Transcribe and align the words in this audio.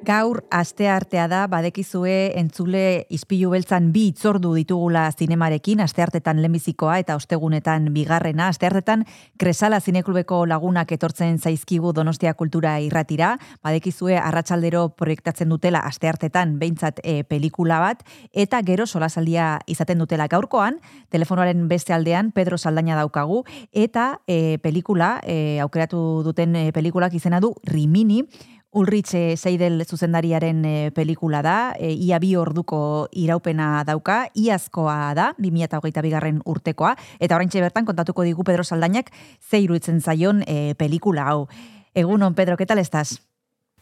Gaur 0.00 0.46
aste 0.48 0.86
artea 0.88 1.26
da 1.28 1.42
badekizue 1.52 2.32
entzule 2.40 3.04
ispilu 3.12 3.50
beltzan 3.52 3.90
bi 3.92 4.06
itzordu 4.08 4.54
ditugula 4.56 5.02
zinemarekin 5.12 5.82
asteartetan 5.84 6.38
lehenbizikoa 6.40 6.94
eta 7.02 7.18
ostegunetan 7.18 7.90
bigarrena. 7.92 8.46
Asteartetan 8.48 9.04
Kresala 9.38 9.76
Zineklubeko 9.80 10.46
lagunak 10.48 10.94
etortzen 10.96 11.36
zaizkigu 11.38 11.92
Donostia 11.92 12.32
Kultura 12.32 12.78
Irratira. 12.80 13.34
Badekizue 13.62 14.16
arratsaldero 14.16 14.86
proiektatzen 14.96 15.52
dutela 15.52 15.82
asteartetan 15.84 16.56
behintzat 16.62 17.02
e, 17.04 17.20
pelikula 17.28 17.82
bat 17.84 18.00
eta 18.32 18.62
gero 18.64 18.86
solasaldia 18.86 19.58
izaten 19.66 20.00
dutela 20.00 20.30
gaurkoan. 20.32 20.78
Telefonoaren 21.10 21.68
beste 21.68 21.92
aldean 21.92 22.32
Pedro 22.32 22.56
Saldaña 22.56 22.96
daukagu 22.96 23.42
eta 23.72 24.22
e, 24.26 24.56
pelikula 24.62 25.18
e, 25.26 25.60
aukeratu 25.60 26.22
duten 26.24 26.56
e, 26.56 26.64
pelikulak 26.72 27.12
izena 27.20 27.42
du 27.44 27.52
Rimini 27.68 28.24
Ulrich 28.72 29.10
Seidel 29.36 29.84
zuzendariaren 29.84 30.64
e, 30.64 30.90
pelikula 30.94 31.42
da, 31.42 31.74
e, 31.74 31.90
ia 31.90 32.20
bi 32.22 32.36
orduko 32.38 33.08
iraupena 33.10 33.82
dauka, 33.86 34.28
iazkoa 34.34 35.14
da, 35.18 35.32
2008 35.38 36.04
bigarren 36.06 36.38
urtekoa, 36.46 36.94
eta 37.18 37.34
oraintxe 37.34 37.64
bertan 37.64 37.88
kontatuko 37.88 38.22
digu 38.22 38.46
Pedro 38.46 38.62
Saldainak 38.62 39.10
zeiruitzen 39.50 40.00
zaion 40.00 40.44
e, 40.46 40.76
pelikula 40.78 41.26
hau. 41.32 41.48
Egunon, 41.94 42.34
Pedro, 42.34 42.56
¿qué 42.56 42.66
tal 42.66 42.78
estás? 42.78 43.29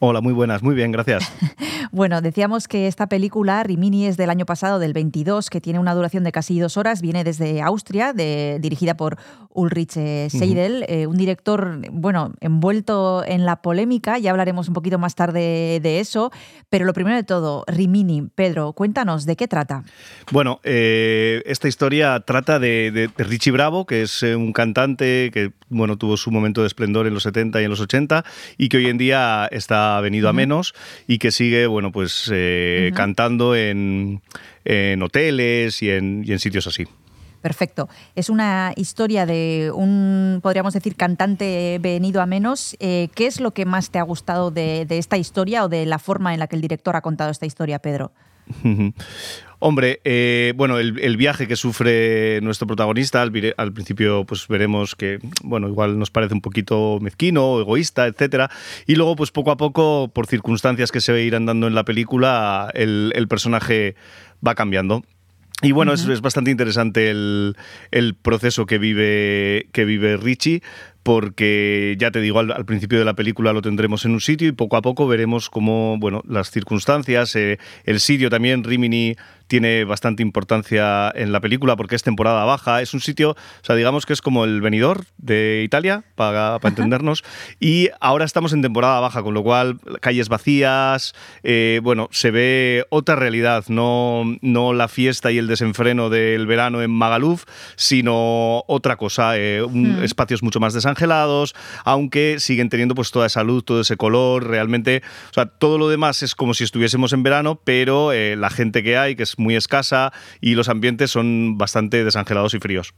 Hola, 0.00 0.20
muy 0.20 0.32
buenas, 0.32 0.62
muy 0.62 0.76
bien, 0.76 0.92
gracias. 0.92 1.28
bueno, 1.90 2.20
decíamos 2.20 2.68
que 2.68 2.86
esta 2.86 3.08
película, 3.08 3.60
Rimini, 3.64 4.06
es 4.06 4.16
del 4.16 4.30
año 4.30 4.46
pasado, 4.46 4.78
del 4.78 4.92
22, 4.92 5.50
que 5.50 5.60
tiene 5.60 5.80
una 5.80 5.92
duración 5.92 6.22
de 6.22 6.30
casi 6.30 6.60
dos 6.60 6.76
horas, 6.76 7.02
viene 7.02 7.24
desde 7.24 7.62
Austria, 7.62 8.12
de, 8.12 8.58
dirigida 8.60 8.96
por 8.96 9.16
Ulrich 9.50 9.96
eh, 9.96 10.28
Seidel, 10.30 10.84
eh, 10.86 11.08
un 11.08 11.16
director, 11.16 11.80
bueno, 11.90 12.32
envuelto 12.40 13.24
en 13.26 13.44
la 13.44 13.60
polémica, 13.60 14.18
ya 14.18 14.30
hablaremos 14.30 14.68
un 14.68 14.74
poquito 14.74 15.00
más 15.00 15.16
tarde 15.16 15.80
de 15.82 15.98
eso, 15.98 16.30
pero 16.70 16.84
lo 16.84 16.92
primero 16.92 17.16
de 17.16 17.24
todo, 17.24 17.64
Rimini, 17.66 18.22
Pedro, 18.32 18.74
cuéntanos, 18.74 19.26
¿de 19.26 19.34
qué 19.34 19.48
trata? 19.48 19.82
Bueno, 20.30 20.60
eh, 20.62 21.42
esta 21.44 21.66
historia 21.66 22.20
trata 22.20 22.60
de, 22.60 22.92
de, 22.92 23.24
Richie 23.24 23.50
Bravo, 23.50 23.84
que 23.84 24.02
es 24.02 24.22
un 24.22 24.52
cantante 24.52 25.32
que, 25.34 25.50
bueno, 25.70 25.98
tuvo 25.98 26.16
su 26.16 26.30
momento 26.30 26.60
de 26.60 26.68
esplendor 26.68 27.08
en 27.08 27.14
los 27.14 27.24
70 27.24 27.60
y 27.60 27.64
en 27.64 27.70
los 27.70 27.80
80 27.80 28.24
y 28.56 28.68
que 28.68 28.76
hoy 28.76 28.86
en 28.86 28.96
día 28.96 29.48
está 29.50 29.87
ha 29.96 30.00
venido 30.00 30.28
a 30.28 30.32
menos 30.32 30.74
y 31.06 31.18
que 31.18 31.30
sigue, 31.30 31.66
bueno, 31.66 31.92
pues 31.92 32.30
eh, 32.32 32.92
cantando 32.94 33.56
en, 33.56 34.20
en 34.64 35.02
hoteles 35.02 35.82
y 35.82 35.90
en, 35.90 36.24
y 36.26 36.32
en 36.32 36.38
sitios 36.38 36.66
así. 36.66 36.86
Perfecto. 37.40 37.88
Es 38.16 38.30
una 38.30 38.72
historia 38.76 39.24
de 39.24 39.70
un, 39.72 40.40
podríamos 40.42 40.74
decir, 40.74 40.96
cantante 40.96 41.78
venido 41.80 42.20
a 42.20 42.26
menos. 42.26 42.76
Eh, 42.80 43.08
¿Qué 43.14 43.26
es 43.26 43.40
lo 43.40 43.52
que 43.52 43.64
más 43.64 43.90
te 43.90 43.98
ha 43.98 44.02
gustado 44.02 44.50
de, 44.50 44.84
de, 44.86 44.98
esta 44.98 45.16
historia 45.16 45.64
o 45.64 45.68
de 45.68 45.86
la 45.86 45.98
forma 45.98 46.34
en 46.34 46.40
la 46.40 46.48
que 46.48 46.56
el 46.56 46.62
director 46.62 46.96
ha 46.96 47.00
contado 47.00 47.30
esta 47.30 47.46
historia, 47.46 47.78
Pedro? 47.78 48.12
Hombre, 49.60 50.00
eh, 50.04 50.52
bueno, 50.54 50.78
el, 50.78 51.16
viaje 51.16 51.48
que 51.48 51.56
sufre 51.56 52.40
nuestro 52.42 52.68
protagonista, 52.68 53.22
al, 53.22 53.32
principio 53.32 54.24
pues 54.24 54.46
veremos 54.46 54.94
que, 54.94 55.18
bueno, 55.42 55.66
igual 55.68 55.98
nos 55.98 56.10
parece 56.10 56.34
un 56.34 56.40
poquito 56.40 56.98
mezquino, 57.00 57.58
egoísta, 57.60 58.06
etcétera, 58.06 58.50
y 58.86 58.94
luego 58.94 59.16
pues 59.16 59.32
poco 59.32 59.50
a 59.50 59.56
poco, 59.56 60.12
por 60.14 60.28
circunstancias 60.28 60.92
que 60.92 61.00
se 61.00 61.20
irán 61.24 61.44
dando 61.44 61.66
en 61.66 61.74
la 61.74 61.84
película, 61.84 62.70
el, 62.74 63.26
personaje 63.28 63.96
va 64.46 64.54
cambiando. 64.54 65.02
Y 65.60 65.72
bueno, 65.72 65.92
es, 65.92 66.20
bastante 66.20 66.52
interesante 66.52 67.10
el, 67.10 67.56
proceso 68.22 68.64
que 68.64 68.78
vive, 68.78 69.66
que 69.72 69.84
vive 69.84 70.16
Richie, 70.16 70.62
porque 71.08 71.96
ya 71.98 72.10
te 72.10 72.20
digo, 72.20 72.38
al, 72.38 72.66
principio 72.66 72.98
de 72.98 73.06
la 73.06 73.14
película 73.14 73.54
lo 73.54 73.62
tendremos 73.62 74.04
en 74.04 74.10
un 74.10 74.20
sitio 74.20 74.46
y 74.46 74.52
poco 74.52 74.76
a 74.76 74.82
poco 74.82 75.06
veremos 75.06 75.48
cómo, 75.48 75.96
bueno, 75.98 76.22
las 76.28 76.50
circunstancias, 76.50 77.34
eh, 77.34 77.58
el 77.84 77.98
sitio 77.98 78.28
también, 78.28 78.62
Rimini 78.62 79.16
tiene 79.48 79.84
bastante 79.84 80.22
importancia 80.22 81.10
en 81.14 81.32
la 81.32 81.40
película 81.40 81.76
porque 81.76 81.96
es 81.96 82.02
temporada 82.02 82.44
baja. 82.44 82.82
Es 82.82 82.94
un 82.94 83.00
sitio, 83.00 83.30
o 83.30 83.64
sea, 83.64 83.74
digamos 83.74 84.06
que 84.06 84.12
es 84.12 84.22
como 84.22 84.44
el 84.44 84.60
venidor 84.60 85.06
de 85.16 85.62
Italia, 85.64 86.04
para, 86.14 86.58
para 86.60 86.70
entendernos. 86.70 87.24
Y 87.58 87.88
ahora 88.00 88.24
estamos 88.24 88.52
en 88.52 88.62
temporada 88.62 89.00
baja, 89.00 89.22
con 89.22 89.34
lo 89.34 89.42
cual 89.42 89.78
calles 90.00 90.28
vacías, 90.28 91.14
eh, 91.42 91.80
bueno, 91.82 92.08
se 92.12 92.30
ve 92.30 92.84
otra 92.90 93.16
realidad, 93.16 93.64
no, 93.68 94.24
no 94.40 94.72
la 94.72 94.88
fiesta 94.88 95.32
y 95.32 95.38
el 95.38 95.46
desenfreno 95.46 96.10
del 96.10 96.46
verano 96.46 96.82
en 96.82 96.90
Magaluf, 96.90 97.44
sino 97.76 98.64
otra 98.66 98.96
cosa, 98.96 99.36
eh, 99.36 99.62
hmm. 99.66 100.02
espacios 100.02 100.42
mucho 100.42 100.60
más 100.60 100.74
desangelados, 100.74 101.54
aunque 101.84 102.36
siguen 102.38 102.68
teniendo 102.68 102.94
pues 102.94 103.10
toda 103.10 103.26
esa 103.26 103.42
luz, 103.42 103.64
todo 103.64 103.80
ese 103.80 103.96
color, 103.96 104.46
realmente, 104.46 105.02
o 105.30 105.34
sea, 105.34 105.46
todo 105.46 105.78
lo 105.78 105.88
demás 105.88 106.22
es 106.22 106.34
como 106.34 106.54
si 106.54 106.64
estuviésemos 106.64 107.12
en 107.12 107.22
verano, 107.22 107.60
pero 107.64 108.12
eh, 108.12 108.36
la 108.36 108.50
gente 108.50 108.82
que 108.82 108.98
hay, 108.98 109.16
que 109.16 109.22
es 109.22 109.37
muy 109.38 109.56
escasa 109.56 110.12
y 110.40 110.54
los 110.54 110.68
ambientes 110.68 111.10
son 111.10 111.56
bastante 111.58 112.04
desangelados 112.04 112.54
y 112.54 112.58
fríos. 112.58 112.94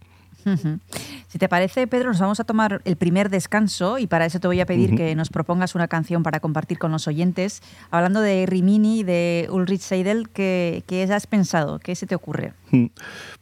Si 1.28 1.38
te 1.38 1.48
parece, 1.48 1.86
Pedro, 1.86 2.08
nos 2.08 2.20
vamos 2.20 2.40
a 2.40 2.44
tomar 2.44 2.80
el 2.84 2.96
primer 2.96 3.30
descanso 3.30 3.98
y 3.98 4.06
para 4.06 4.26
eso 4.26 4.40
te 4.40 4.46
voy 4.46 4.60
a 4.60 4.66
pedir 4.66 4.94
que 4.96 5.14
nos 5.14 5.28
propongas 5.28 5.74
una 5.74 5.88
canción 5.88 6.22
para 6.22 6.40
compartir 6.40 6.78
con 6.78 6.92
los 6.92 7.06
oyentes. 7.06 7.62
Hablando 7.90 8.20
de 8.20 8.46
Rimini, 8.46 9.02
de 9.02 9.48
Ulrich 9.50 9.82
Seidel, 9.82 10.28
¿qué, 10.30 10.82
qué 10.86 11.02
has 11.04 11.26
pensado? 11.26 11.78
¿Qué 11.78 11.94
se 11.94 12.06
te 12.06 12.14
ocurre? 12.14 12.52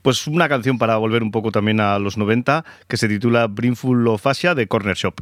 Pues 0.02 0.26
una 0.26 0.48
canción 0.48 0.78
para 0.78 0.96
volver 0.96 1.22
un 1.22 1.30
poco 1.30 1.52
también 1.52 1.80
a 1.80 1.98
los 1.98 2.16
90 2.18 2.64
que 2.88 2.96
se 2.96 3.08
titula 3.08 3.46
Brimful 3.46 4.08
of 4.08 4.26
Asia 4.26 4.54
de 4.54 4.66
Corner 4.66 4.96
Shop. 4.96 5.20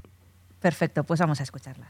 Perfecto, 0.61 1.05
pues 1.05 1.21
vamos 1.21 1.41
a 1.41 1.43
escucharla. 1.43 1.89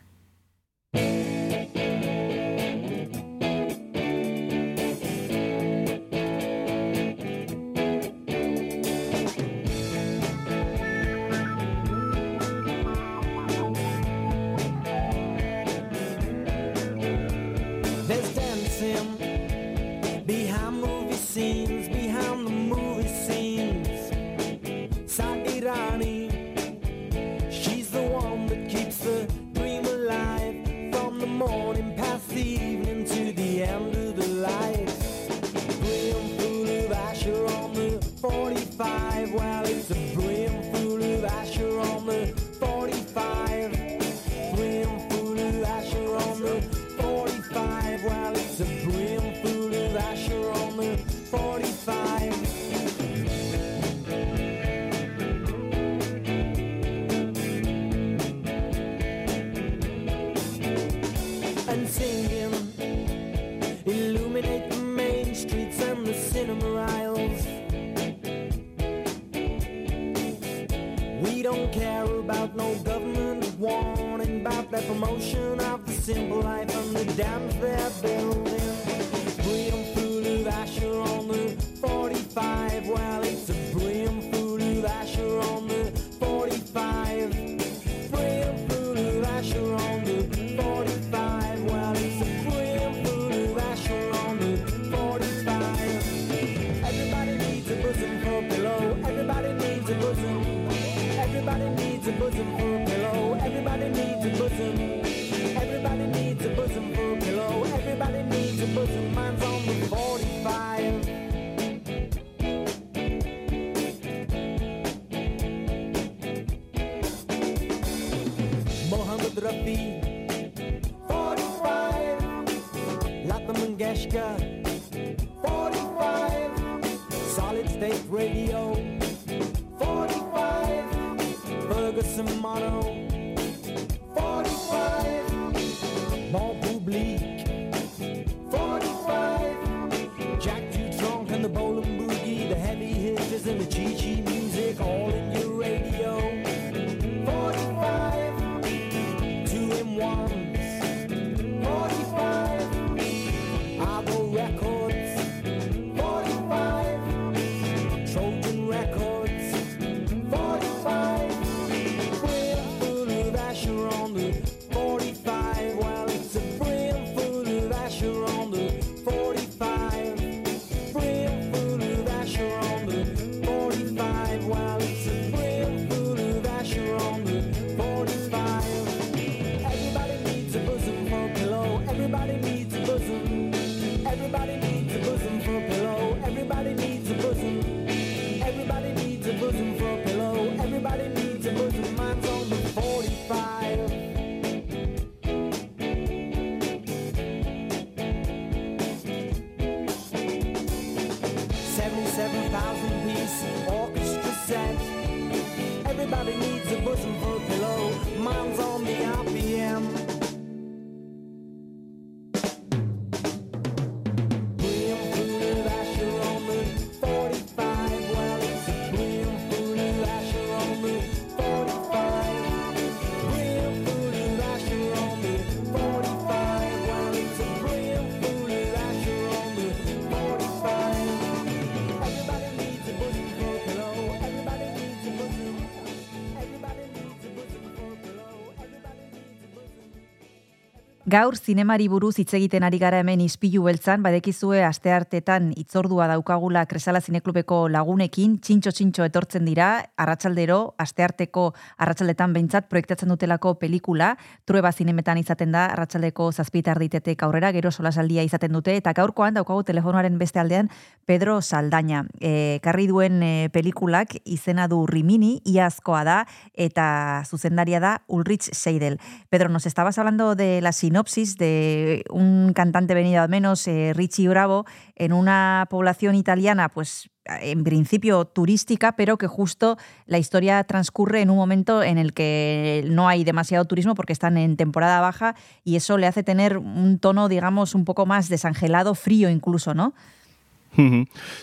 Gaur 241.07 241.37
zinemari 241.39 241.85
buruz 241.87 242.17
hitz 242.19 242.33
egiten 242.35 242.65
ari 242.67 242.81
gara 242.83 242.99
hemen 242.99 243.21
ispilu 243.23 243.61
beltzan, 243.63 244.01
badekizue 244.03 244.65
asteartetan 244.67 245.53
itzordua 245.55 246.09
daukagula 246.11 246.65
Kresala 246.67 246.99
Zineklubeko 246.99 247.61
lagunekin, 247.71 248.33
txintxo 248.43 248.73
txintxo 248.75 249.07
etortzen 249.07 249.47
dira, 249.47 249.69
arratsaldero, 250.03 250.57
astearteko 250.83 251.45
arratsaldetan 251.79 252.35
behintzat 252.35 252.67
proiektatzen 252.67 253.15
dutelako 253.15 253.53
pelikula, 253.61 254.17
trueba 254.51 254.73
zinemetan 254.73 255.21
izaten 255.23 255.55
da, 255.55 255.69
arratsaldeko 255.77 256.27
zazpitar 256.33 256.83
ditetek 256.83 257.23
aurrera, 257.23 257.53
gero 257.55 257.71
solasaldia 257.71 258.27
izaten 258.27 258.59
dute, 258.59 258.75
eta 258.75 258.91
gaurkoan 258.91 259.39
daukagu 259.39 259.63
telefonoaren 259.71 260.19
beste 260.19 260.43
aldean 260.43 260.73
Pedro 261.07 261.39
Saldaña. 261.39 262.03
E, 262.19 262.59
karri 262.67 262.89
duen 262.91 263.23
e, 263.23 263.31
pelikulak 263.55 264.19
izena 264.25 264.67
du 264.67 264.83
Rimini, 264.91 265.37
iazkoa 265.47 266.03
da, 266.03 266.19
eta 266.59 266.91
zuzendaria 267.31 267.79
da 267.79 267.95
Ulrich 268.09 268.51
Seidel. 268.51 268.99
Pedro, 269.31 269.55
nos 269.55 269.71
estabas 269.71 270.03
hablando 270.03 270.35
de 270.35 270.61
la 270.61 270.75
sinopsis 270.97 271.37
de 271.37 272.05
un 272.09 272.55
cantante 272.55 272.95
venido 272.95 273.21
al 273.21 273.29
menos, 273.29 273.69
eh, 273.69 273.93
Richie 273.95 274.29
Bravo, 274.29 274.65
en 274.95 275.13
una 275.13 275.67
población 275.69 276.15
italiana, 276.15 276.71
pues 276.71 277.11
en 277.27 277.65
principio 277.65 278.25
turística, 278.25 278.97
pero 278.97 279.19
que 279.19 279.27
justo 279.27 279.77
la 280.07 280.17
historia 280.17 280.65
transcurre 280.65 281.21
en 281.21 281.29
un 281.29 281.37
momento 281.37 281.83
en 281.83 281.99
el 281.99 282.15
que 282.15 282.83
no 282.89 283.09
hay 283.09 283.25
demasiado 283.25 283.67
turismo 283.67 283.95
porque 283.95 284.15
están 284.15 284.39
en 284.39 284.57
temporada 284.57 285.01
baja 285.01 285.35
y 285.65 285.77
eso 285.77 285.99
le 285.99 286.07
hace 286.07 286.23
tener 286.23 286.57
un 286.57 286.99
tono, 286.99 287.29
digamos, 287.29 287.75
un 287.75 287.85
poco 287.85 288.07
más 288.07 288.31
desangelado, 288.31 288.95
frío 288.95 289.29
incluso, 289.29 289.75
¿no? 289.75 289.93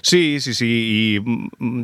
Sí, 0.01 0.39
sí, 0.39 0.53
sí. 0.53 0.65
Y 1.17 1.19
mm, 1.59 1.83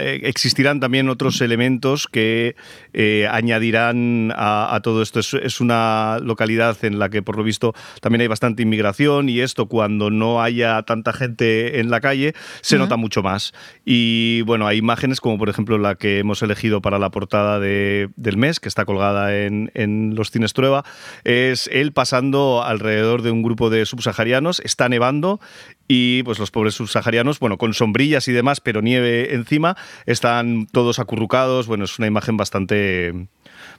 eh, 0.00 0.20
existirán 0.24 0.80
también 0.80 1.08
otros 1.08 1.40
elementos 1.40 2.06
que 2.06 2.56
eh, 2.92 3.26
añadirán 3.30 4.32
a, 4.36 4.74
a 4.74 4.80
todo 4.80 5.02
esto. 5.02 5.20
Es, 5.20 5.34
es 5.34 5.60
una 5.60 6.18
localidad 6.22 6.76
en 6.84 6.98
la 6.98 7.08
que, 7.08 7.22
por 7.22 7.36
lo 7.36 7.42
visto, 7.44 7.74
también 8.00 8.22
hay 8.22 8.26
bastante 8.28 8.62
inmigración 8.62 9.28
y 9.28 9.40
esto, 9.40 9.66
cuando 9.66 10.10
no 10.10 10.42
haya 10.42 10.82
tanta 10.82 11.12
gente 11.12 11.80
en 11.80 11.90
la 11.90 12.00
calle, 12.00 12.34
se 12.60 12.78
nota 12.78 12.96
mucho 12.96 13.22
más. 13.22 13.52
Y 13.84 14.42
bueno, 14.42 14.66
hay 14.66 14.78
imágenes 14.78 15.20
como, 15.20 15.38
por 15.38 15.48
ejemplo, 15.48 15.78
la 15.78 15.94
que 15.94 16.18
hemos 16.18 16.42
elegido 16.42 16.80
para 16.82 16.98
la 16.98 17.10
portada 17.10 17.58
de- 17.60 18.08
del 18.16 18.36
mes, 18.36 18.60
que 18.60 18.68
está 18.68 18.84
colgada 18.84 19.36
en, 19.36 19.70
en 19.74 20.14
los 20.14 20.30
cines 20.30 20.52
Trueba. 20.52 20.84
Es 21.24 21.68
él 21.72 21.92
pasando 21.92 22.62
alrededor 22.64 23.22
de 23.22 23.30
un 23.30 23.42
grupo 23.42 23.70
de 23.70 23.86
subsaharianos. 23.86 24.60
Está 24.60 24.88
nevando 24.88 25.40
y 25.88 26.22
pues 26.22 26.38
los 26.38 26.50
pobres 26.50 26.74
subsaharianos, 26.74 27.40
bueno, 27.40 27.56
con 27.58 27.72
sombrillas 27.74 28.28
y 28.28 28.32
demás, 28.32 28.60
pero 28.60 28.82
nieve 28.82 29.34
encima, 29.34 29.76
están 30.06 30.66
todos 30.70 30.98
acurrucados. 30.98 31.66
Bueno, 31.66 31.84
es 31.86 31.98
una 31.98 32.06
imagen 32.06 32.36
bastante 32.36 33.26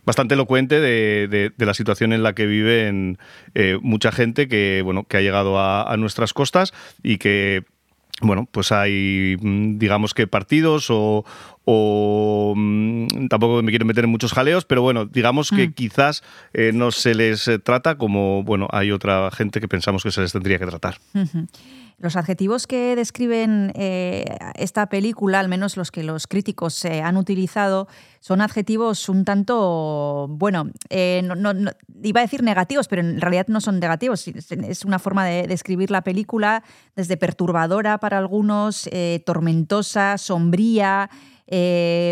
bastante 0.06 0.34
elocuente 0.34 0.80
de, 0.80 1.28
de- 1.30 1.52
de 1.56 1.66
la 1.66 1.74
situación 1.74 2.12
en 2.14 2.24
la 2.24 2.34
que 2.34 2.46
viven 2.48 3.18
eh, 3.54 3.78
mucha 3.82 4.12
gente 4.12 4.48
que 4.48 4.82
bueno 4.84 5.04
que 5.04 5.18
ha 5.18 5.22
llegado 5.22 5.60
a, 5.60 5.84
a 5.84 5.98
nuestras 5.98 6.34
costas 6.34 6.74
y 7.04 7.18
que 7.18 7.64
bueno, 8.22 8.50
pues 8.52 8.74
hay, 8.74 9.38
mm, 9.40 9.78
digamos 9.78 10.14
que 10.14 10.28
partidos 10.28 10.88
o, 10.90 11.24
o, 11.64 12.54
mm, 12.54 13.28
tampoco 13.30 13.62
me 13.64 13.70
quiero 13.72 13.86
meter 13.86 14.04
en 14.04 14.10
muchos 14.10 14.34
jaleos, 14.34 14.66
pero 14.66 14.82
bueno, 14.82 15.06
digamos 15.06 15.52
que 15.52 15.70
Mm. 15.70 15.74
quizás 15.74 16.24
eh, 16.54 16.72
no 16.74 16.92
se 16.92 17.16
les 17.16 17.48
eh, 17.48 17.60
trata 17.60 17.98
como, 17.98 18.44
bueno, 18.44 18.68
hay 18.74 18.92
otra 18.92 19.30
gente 19.32 19.62
que 19.62 19.70
pensamos 19.70 20.04
que 20.04 20.12
se 20.12 20.20
les 20.20 20.34
tendría 20.34 20.60
que 20.60 20.66
tratar. 20.66 20.98
Los 22.00 22.16
adjetivos 22.16 22.66
que 22.66 22.96
describen 22.96 23.74
eh, 23.76 24.24
esta 24.56 24.88
película, 24.88 25.42
al 25.42 25.50
menos 25.50 25.76
los 25.76 25.92
que 25.92 26.02
los 26.02 26.28
críticos 26.28 26.86
eh, 26.86 27.02
han 27.02 27.18
utilizado, 27.18 27.90
son 28.22 28.40
adjetivos 28.40 29.10
un 29.10 29.26
tanto, 29.26 30.28
bueno, 30.30 30.70
eh, 30.90 31.22
no- 31.24 31.54
iba 32.02 32.22
a 32.22 32.24
decir 32.24 32.42
negativos, 32.42 32.88
pero 32.88 33.02
en 33.02 33.20
realidad 33.20 33.48
no 33.50 33.60
son 33.60 33.80
negativos. 33.82 34.26
Es- 34.30 34.86
una 34.86 34.98
forma 35.00 35.26
de 35.26 35.46
describir 35.48 35.92
la 35.92 36.02
película 36.02 36.64
desde 36.96 37.18
perturbadora 37.18 37.98
para 37.98 38.18
algunos, 38.18 38.90
tormentosa, 39.26 40.18
sombría. 40.18 41.10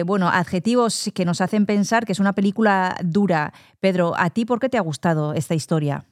bueno, 0.05 0.27
adjetivos 0.27 1.11
que 1.13 1.23
nos 1.23 1.39
hacen 1.41 1.65
pensar 1.65 2.05
que 2.05 2.11
es 2.11 2.19
una 2.19 2.33
película 2.33 2.97
dura. 3.03 3.53
Pedro, 3.79 4.13
¿a 4.17 4.29
ti 4.31 4.43
por 4.45 4.59
qué 4.59 4.67
te 4.67 4.77
ha 4.77 4.81
gustado 4.81 5.33
esta 5.33 5.55
historia? 5.55 6.03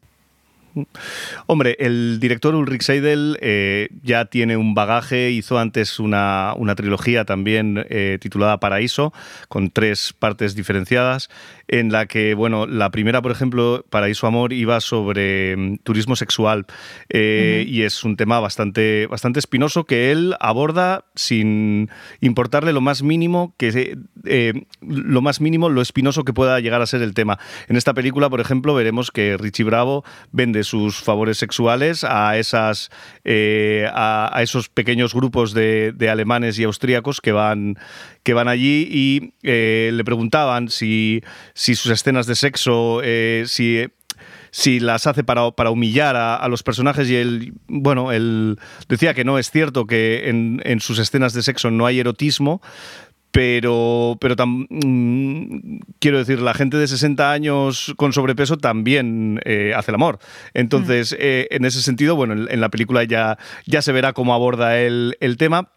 Hombre, 1.48 1.78
el 1.80 2.20
director 2.20 2.56
Ulrich 2.56 2.82
Seidel 2.82 3.38
eh, 3.42 3.90
ya 4.04 4.26
tiene 4.26 4.58
un 4.58 4.74
bagaje, 4.74 5.32
hizo 5.32 5.58
antes 5.58 6.00
una, 6.00 6.54
una 6.58 6.76
trilogía 6.76 7.26
también 7.26 7.86
eh, 7.90 8.18
titulada 8.20 8.60
Paraíso, 8.60 9.14
con 9.48 9.70
tres 9.70 10.14
partes 10.18 10.56
diferenciadas, 10.56 11.30
en 11.68 11.92
la 11.92 12.06
que, 12.06 12.34
bueno, 12.34 12.68
la 12.68 12.92
primera, 12.92 13.22
por 13.22 13.32
ejemplo, 13.32 13.86
Paraíso 13.90 14.28
Amor, 14.28 14.54
iba 14.54 14.82
sobre 14.82 15.56
mm, 15.56 15.78
turismo 15.84 16.16
sexual 16.16 16.66
eh, 17.10 17.66
y 17.68 17.84
es 17.84 18.04
un 18.04 18.18
tema 18.18 18.40
bastante, 18.40 19.08
bastante 19.08 19.40
espinoso 19.40 19.86
que 19.86 20.12
él 20.12 20.36
aborda 20.40 21.06
sin 21.16 21.90
importarle 22.20 22.74
lo 22.74 22.82
más 22.82 23.02
mínimo 23.02 23.54
que 23.58 23.96
lo 24.82 25.22
más 25.22 25.42
mínimo 25.42 25.70
lo 25.70 25.82
espinoso 25.82 26.24
que 26.24 26.34
pueda 26.34 26.60
llegar 26.60 26.82
a 26.82 26.86
ser 26.86 27.02
el 27.02 27.14
tema. 27.14 27.40
En 27.68 27.78
esta 27.78 27.94
película, 27.94 28.30
por 28.30 28.42
ejemplo, 28.42 28.74
veremos 28.74 29.12
que 29.12 29.38
Richie 29.38 29.64
Bravo 29.64 30.04
vende 30.32 30.65
sus 30.66 30.98
favores 31.02 31.38
sexuales 31.38 32.04
a 32.04 32.38
esas 32.38 32.90
eh, 33.24 33.88
a, 33.94 34.38
esos 34.42 34.68
pequeños 34.68 35.14
grupos 35.14 35.54
de, 35.54 35.94
de 35.96 36.10
alemanes 36.10 36.60
y 36.60 36.66
austríacos 36.66 37.22
que 37.22 37.32
van 37.32 37.78
que 38.24 38.34
van 38.34 38.48
allí 38.48 38.88
y 38.92 39.34
eh, 39.44 39.92
le 39.94 40.04
preguntaban 40.04 40.70
si, 40.70 41.22
si 41.54 41.76
sus 41.76 41.92
escenas 41.92 42.26
de 42.28 42.36
sexo, 42.36 43.02
eh, 43.04 43.46
si 43.48 43.86
si 44.56 44.80
las 44.80 45.06
hace 45.06 45.26
para, 45.26 45.52
para 45.52 45.70
humillar 45.70 46.16
a, 46.16 46.38
a 46.38 46.48
los 46.48 46.64
personajes 46.64 47.10
y 47.10 47.18
él, 47.18 47.54
bueno, 47.68 48.14
él 48.14 48.58
decía 48.88 49.14
que 49.14 49.26
no 49.26 49.38
es 49.38 49.52
cierto 49.52 49.86
que 49.86 50.30
en, 50.30 50.62
en 50.64 50.80
sus 50.80 50.98
escenas 50.98 51.34
de 51.34 51.44
sexo 51.44 51.72
no 51.72 51.86
hay 51.86 52.00
erotismo, 52.00 52.62
pero, 53.36 54.18
pero 54.22 54.36
tam- 54.38 54.66
mm, 54.70 55.80
quiero 56.00 56.18
decir, 56.20 56.40
la 56.40 56.54
gente 56.54 56.78
de 56.78 56.88
60 56.88 57.32
años 57.34 57.94
con 57.98 58.14
sobrepeso 58.14 58.58
también 58.58 59.42
eh, 59.44 59.74
hace 59.76 59.92
el 59.92 59.96
amor. 59.96 60.20
Entonces, 60.54 61.14
eh, 61.20 61.48
en 61.52 61.66
ese 61.66 61.82
sentido, 61.82 62.16
bueno, 62.16 62.34
en, 62.34 62.48
en 62.50 62.62
la 62.62 62.70
película 62.70 63.04
ya, 63.04 63.38
ya 63.66 63.82
se 63.82 63.92
verá 63.92 64.14
cómo 64.14 64.34
aborda 64.34 64.80
el, 64.80 65.18
el 65.20 65.36
tema. 65.36 65.70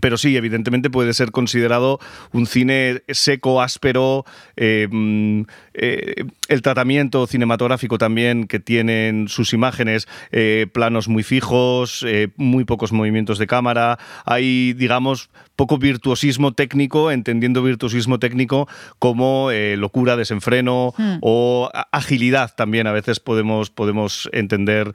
Pero 0.00 0.16
sí, 0.18 0.36
evidentemente 0.36 0.90
puede 0.90 1.14
ser 1.14 1.30
considerado 1.30 2.00
un 2.32 2.46
cine 2.46 3.02
seco, 3.08 3.62
áspero, 3.62 4.24
eh, 4.56 4.88
mm, 4.90 5.42
eh, 5.74 6.24
el 6.48 6.62
tratamiento 6.62 7.26
cinematográfico 7.26 7.96
también 7.96 8.46
que 8.46 8.58
tienen 8.58 9.28
sus 9.28 9.52
imágenes, 9.52 10.08
eh, 10.32 10.66
planos 10.72 11.08
muy 11.08 11.22
fijos, 11.22 12.04
muy 12.36 12.64
pocos 12.64 12.92
movimientos 12.92 13.38
de 13.38 13.46
cámara, 13.46 13.98
hay, 14.24 14.72
digamos, 14.74 15.30
poco 15.54 15.78
virtuosismo 15.78 16.52
técnico, 16.52 17.10
entendiendo 17.10 17.62
virtuosismo 17.62 18.18
técnico 18.18 18.68
como 18.98 19.50
locura, 19.76 20.16
desenfreno 20.16 20.94
Hmm. 20.96 21.18
o 21.20 21.70
agilidad 21.92 22.54
también. 22.54 22.86
A 22.86 22.92
veces 22.92 23.20
podemos, 23.20 23.70
podemos 23.70 24.28
entender 24.32 24.92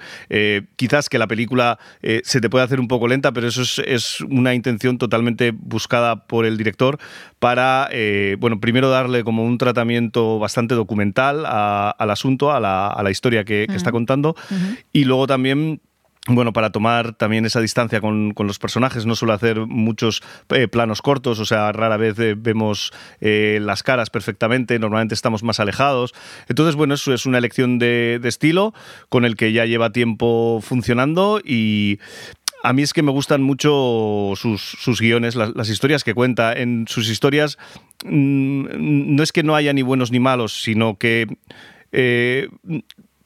quizás 0.76 1.10
que 1.10 1.18
la 1.18 1.28
película 1.28 1.80
se 2.24 2.42
te 2.42 2.50
puede 2.50 2.66
hacer 2.66 2.80
un 2.80 2.88
poco 2.88 3.08
lenta, 3.08 3.32
pero 3.32 3.48
eso 3.48 3.62
es, 3.62 3.80
es 3.80 4.22
una 4.22 4.54
intención 4.54 4.81
totalmente 4.98 5.52
buscada 5.52 6.28
por 6.28 6.46
el 6.46 6.58
director 6.58 6.98
para, 7.40 7.88
eh, 7.92 8.36
bueno, 8.40 8.60
primero 8.60 8.90
darle 8.90 9.24
como 9.24 9.44
un 9.44 9.58
tratamiento 9.58 10.40
bastante 10.40 10.76
documental 10.76 11.44
a- 11.46 11.90
al 11.98 12.10
asunto, 12.12 12.52
a 12.52 12.60
la, 12.60 12.88
a 12.88 13.04
la 13.04 13.12
historia 13.12 13.44
que, 13.44 13.66
que 13.70 13.76
está 13.78 13.92
contando, 13.92 14.36
y 14.94 15.04
luego 15.06 15.28
también 15.28 15.82
bueno, 16.28 16.54
para 16.54 16.70
tomar 16.70 17.14
también 17.14 17.48
esa 17.48 17.60
distancia 17.62 18.00
con, 18.00 18.36
con 18.36 18.46
los 18.46 18.60
personajes, 18.60 19.08
no 19.08 19.16
suele 19.16 19.34
hacer 19.34 19.62
muchos 19.62 20.22
eh, 20.50 20.68
planos 20.68 21.02
cortos, 21.02 21.40
o 21.40 21.46
sea, 21.46 21.72
rara 21.72 21.98
vez 21.98 22.20
eh, 22.20 22.36
vemos 22.38 22.94
eh, 23.22 23.58
las 23.60 23.82
caras 23.82 24.12
perfectamente, 24.12 24.78
normalmente 24.78 25.16
estamos 25.16 25.42
más 25.42 25.60
alejados. 25.60 26.14
Entonces, 26.48 26.76
bueno, 26.76 26.94
eso 26.94 27.12
es 27.12 27.26
una 27.26 27.40
elección 27.40 27.80
de, 27.80 28.20
de 28.22 28.30
estilo 28.30 28.72
con 29.10 29.26
el 29.26 29.36
que 29.36 29.52
ya 29.52 29.66
lleva 29.66 29.90
tiempo 29.94 30.60
funcionando 30.62 31.42
y 31.44 31.98
a 32.64 32.74
mí 32.74 32.82
es 32.82 32.94
que 32.94 33.04
me 33.04 33.12
gustan 33.12 33.42
mucho 33.42 34.34
sus, 34.36 34.62
sus 34.62 35.02
guiones, 35.02 35.36
las, 35.36 35.56
las 35.56 35.70
historias 35.70 36.04
que 36.04 36.14
cuenta. 36.14 36.54
En 36.54 36.86
sus 36.88 37.10
historias 37.10 37.58
mm, 38.06 39.16
no 39.16 39.24
es 39.24 39.32
que 39.32 39.44
no 39.44 39.56
haya 39.56 39.74
ni 39.74 39.82
buenos 39.82 40.12
ni 40.12 40.20
malos, 40.20 40.62
sino 40.62 40.98
que... 40.98 41.28
eh, 41.92 42.48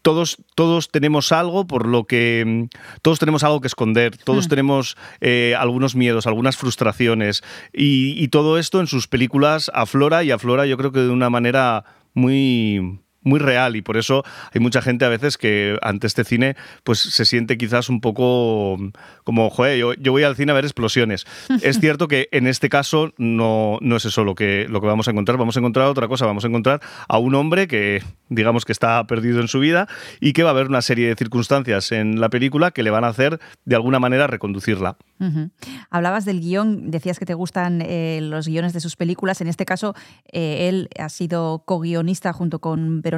todos, 0.05 0.37
todos 0.53 0.91
tenemos 0.91 1.31
algo 1.31 1.65
por 1.65 1.87
lo 1.87 2.05
que 2.05 2.67
todos 3.01 3.17
tenemos 3.17 3.43
algo 3.43 3.59
que 3.59 3.65
esconder, 3.65 4.15
todos 4.17 4.47
tenemos 4.47 4.97
eh, 5.19 5.55
algunos 5.57 5.95
miedos, 5.95 6.27
algunas 6.27 6.57
frustraciones. 6.57 7.41
Y, 7.73 8.13
y 8.23 8.27
todo 8.27 8.59
esto 8.59 8.79
en 8.79 8.85
sus 8.85 9.07
películas 9.07 9.71
aflora 9.73 10.23
y 10.23 10.29
aflora 10.29 10.67
yo 10.67 10.77
creo 10.77 10.91
que 10.91 10.99
de 10.99 11.09
una 11.09 11.31
manera 11.31 11.85
muy 12.13 12.99
muy 13.25 13.39
real 13.39 13.75
y 13.75 13.81
por 13.81 13.97
eso 13.97 14.23
hay 14.53 14.61
mucha 14.61 14.81
gente 14.81 15.03
a 15.03 15.09
veces 15.09 15.37
que 15.37 15.77
ante 15.81 16.07
este 16.07 16.23
cine 16.23 16.55
pues 16.83 16.99
se 16.99 17.25
siente 17.25 17.57
quizás 17.57 17.89
un 17.89 17.99
poco 17.99 18.77
como, 19.25 19.49
joder, 19.49 19.77
yo, 19.77 19.93
yo 19.95 20.13
voy 20.13 20.23
al 20.23 20.35
cine 20.35 20.51
a 20.51 20.55
ver 20.55 20.63
explosiones. 20.63 21.25
es 21.61 21.79
cierto 21.79 22.07
que 22.07 22.29
en 22.31 22.47
este 22.47 22.69
caso 22.69 23.13
no, 23.17 23.79
no 23.81 23.97
es 23.97 24.05
eso 24.05 24.23
lo 24.23 24.35
que, 24.35 24.67
lo 24.69 24.79
que 24.79 24.87
vamos 24.87 25.07
a 25.07 25.11
encontrar, 25.11 25.37
vamos 25.37 25.57
a 25.57 25.59
encontrar 25.59 25.87
otra 25.87 26.07
cosa, 26.07 26.25
vamos 26.25 26.45
a 26.45 26.47
encontrar 26.47 26.81
a 27.09 27.17
un 27.17 27.35
hombre 27.35 27.67
que 27.67 28.03
digamos 28.29 28.63
que 28.63 28.71
está 28.71 29.05
perdido 29.07 29.41
en 29.41 29.47
su 29.47 29.59
vida 29.59 29.87
y 30.19 30.33
que 30.33 30.43
va 30.43 30.49
a 30.49 30.53
haber 30.53 30.67
una 30.67 30.81
serie 30.81 31.07
de 31.07 31.15
circunstancias 31.15 31.91
en 31.91 32.21
la 32.21 32.29
película 32.29 32.71
que 32.71 32.83
le 32.83 32.91
van 32.91 33.03
a 33.03 33.07
hacer 33.07 33.39
de 33.65 33.75
alguna 33.75 33.99
manera 33.99 34.27
reconducirla. 34.27 34.97
Ujú. 35.19 35.49
Hablabas 35.89 36.25
del 36.25 36.41
guion, 36.41 36.91
decías 36.91 37.17
que 37.17 37.25
te 37.25 37.33
gustan 37.33 37.81
eh, 37.81 38.19
los 38.21 38.47
guiones 38.47 38.73
de 38.73 38.81
sus 38.81 38.95
películas. 38.95 39.41
En 39.41 39.47
este 39.47 39.65
caso, 39.65 39.95
eh, 40.31 40.67
él 40.69 40.89
ha 40.99 41.09
sido 41.09 41.63
co-guionista 41.65 42.33
junto 42.33 42.59
con 42.59 43.01
Verónica 43.01 43.14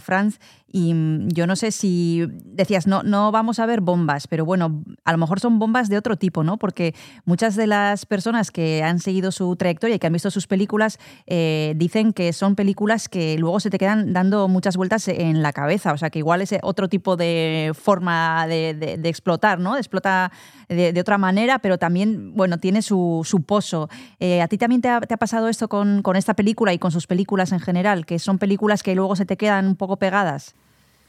Franz. 0.00 0.38
Y 0.72 0.92
mm, 0.94 1.28
yo 1.28 1.46
no 1.46 1.56
sé 1.56 1.70
si 1.70 2.26
decías, 2.44 2.86
no, 2.86 3.02
no 3.02 3.30
vamos 3.32 3.58
a 3.60 3.66
ver 3.66 3.80
bombas, 3.80 4.26
pero 4.26 4.44
bueno, 4.44 4.82
a 5.04 5.12
lo 5.12 5.18
mejor 5.18 5.40
son 5.40 5.58
bombas 5.58 5.88
de 5.88 5.96
otro 5.96 6.16
tipo, 6.16 6.42
¿no? 6.42 6.56
Porque 6.56 6.94
muchas 7.24 7.54
de 7.56 7.66
las 7.66 8.04
personas 8.04 8.50
que 8.50 8.82
han 8.82 8.98
seguido 8.98 9.30
su 9.32 9.54
trayectoria 9.56 9.96
y 9.96 9.98
que 9.98 10.06
han 10.06 10.12
visto 10.12 10.30
sus 10.30 10.46
películas 10.46 10.98
eh, 11.26 11.74
dicen 11.76 12.12
que 12.12 12.32
son 12.32 12.56
películas 12.56 13.08
que 13.08 13.38
luego 13.38 13.60
se 13.60 13.70
te 13.70 13.78
quedan 13.78 14.12
dando 14.12 14.48
muchas 14.48 14.76
vueltas 14.76 15.06
en 15.08 15.42
la 15.42 15.52
cabeza. 15.52 15.92
O 15.92 15.98
sea, 15.98 16.10
que 16.10 16.18
igual 16.18 16.42
es 16.42 16.54
otro 16.62 16.88
tipo 16.88 17.16
de 17.16 17.72
forma 17.74 18.46
de, 18.46 19.00
explotar, 19.04 19.60
¿no? 19.60 19.76
Explota 19.76 20.32
de, 20.68 20.98
otra 21.00 21.16
manera, 21.16 21.60
pero 21.60 21.78
también, 21.78 22.34
bueno, 22.34 22.58
tiene 22.58 22.82
su, 22.82 23.22
su 23.24 23.42
pozo. 23.42 23.88
Eh, 24.18 24.42
¿A 24.42 24.48
ti 24.48 24.58
también 24.58 24.80
te 24.80 24.88
ha, 24.88 25.00
te 25.00 25.14
ha 25.14 25.18
pasado 25.18 25.48
esto 25.48 25.68
con, 25.68 26.02
con 26.02 26.16
esta 26.16 26.34
película 26.34 26.72
y 26.72 26.78
con 26.78 26.90
sus 26.90 27.06
películas 27.06 27.52
en 27.52 27.60
general? 27.60 28.04
Que 28.04 28.18
son 28.18 28.38
películas 28.38 28.82
que 28.82 28.94
luego 28.94 29.14
se 29.14 29.25
te 29.26 29.36
quedan 29.36 29.66
un 29.66 29.76
poco 29.76 29.96
pegadas. 29.96 30.54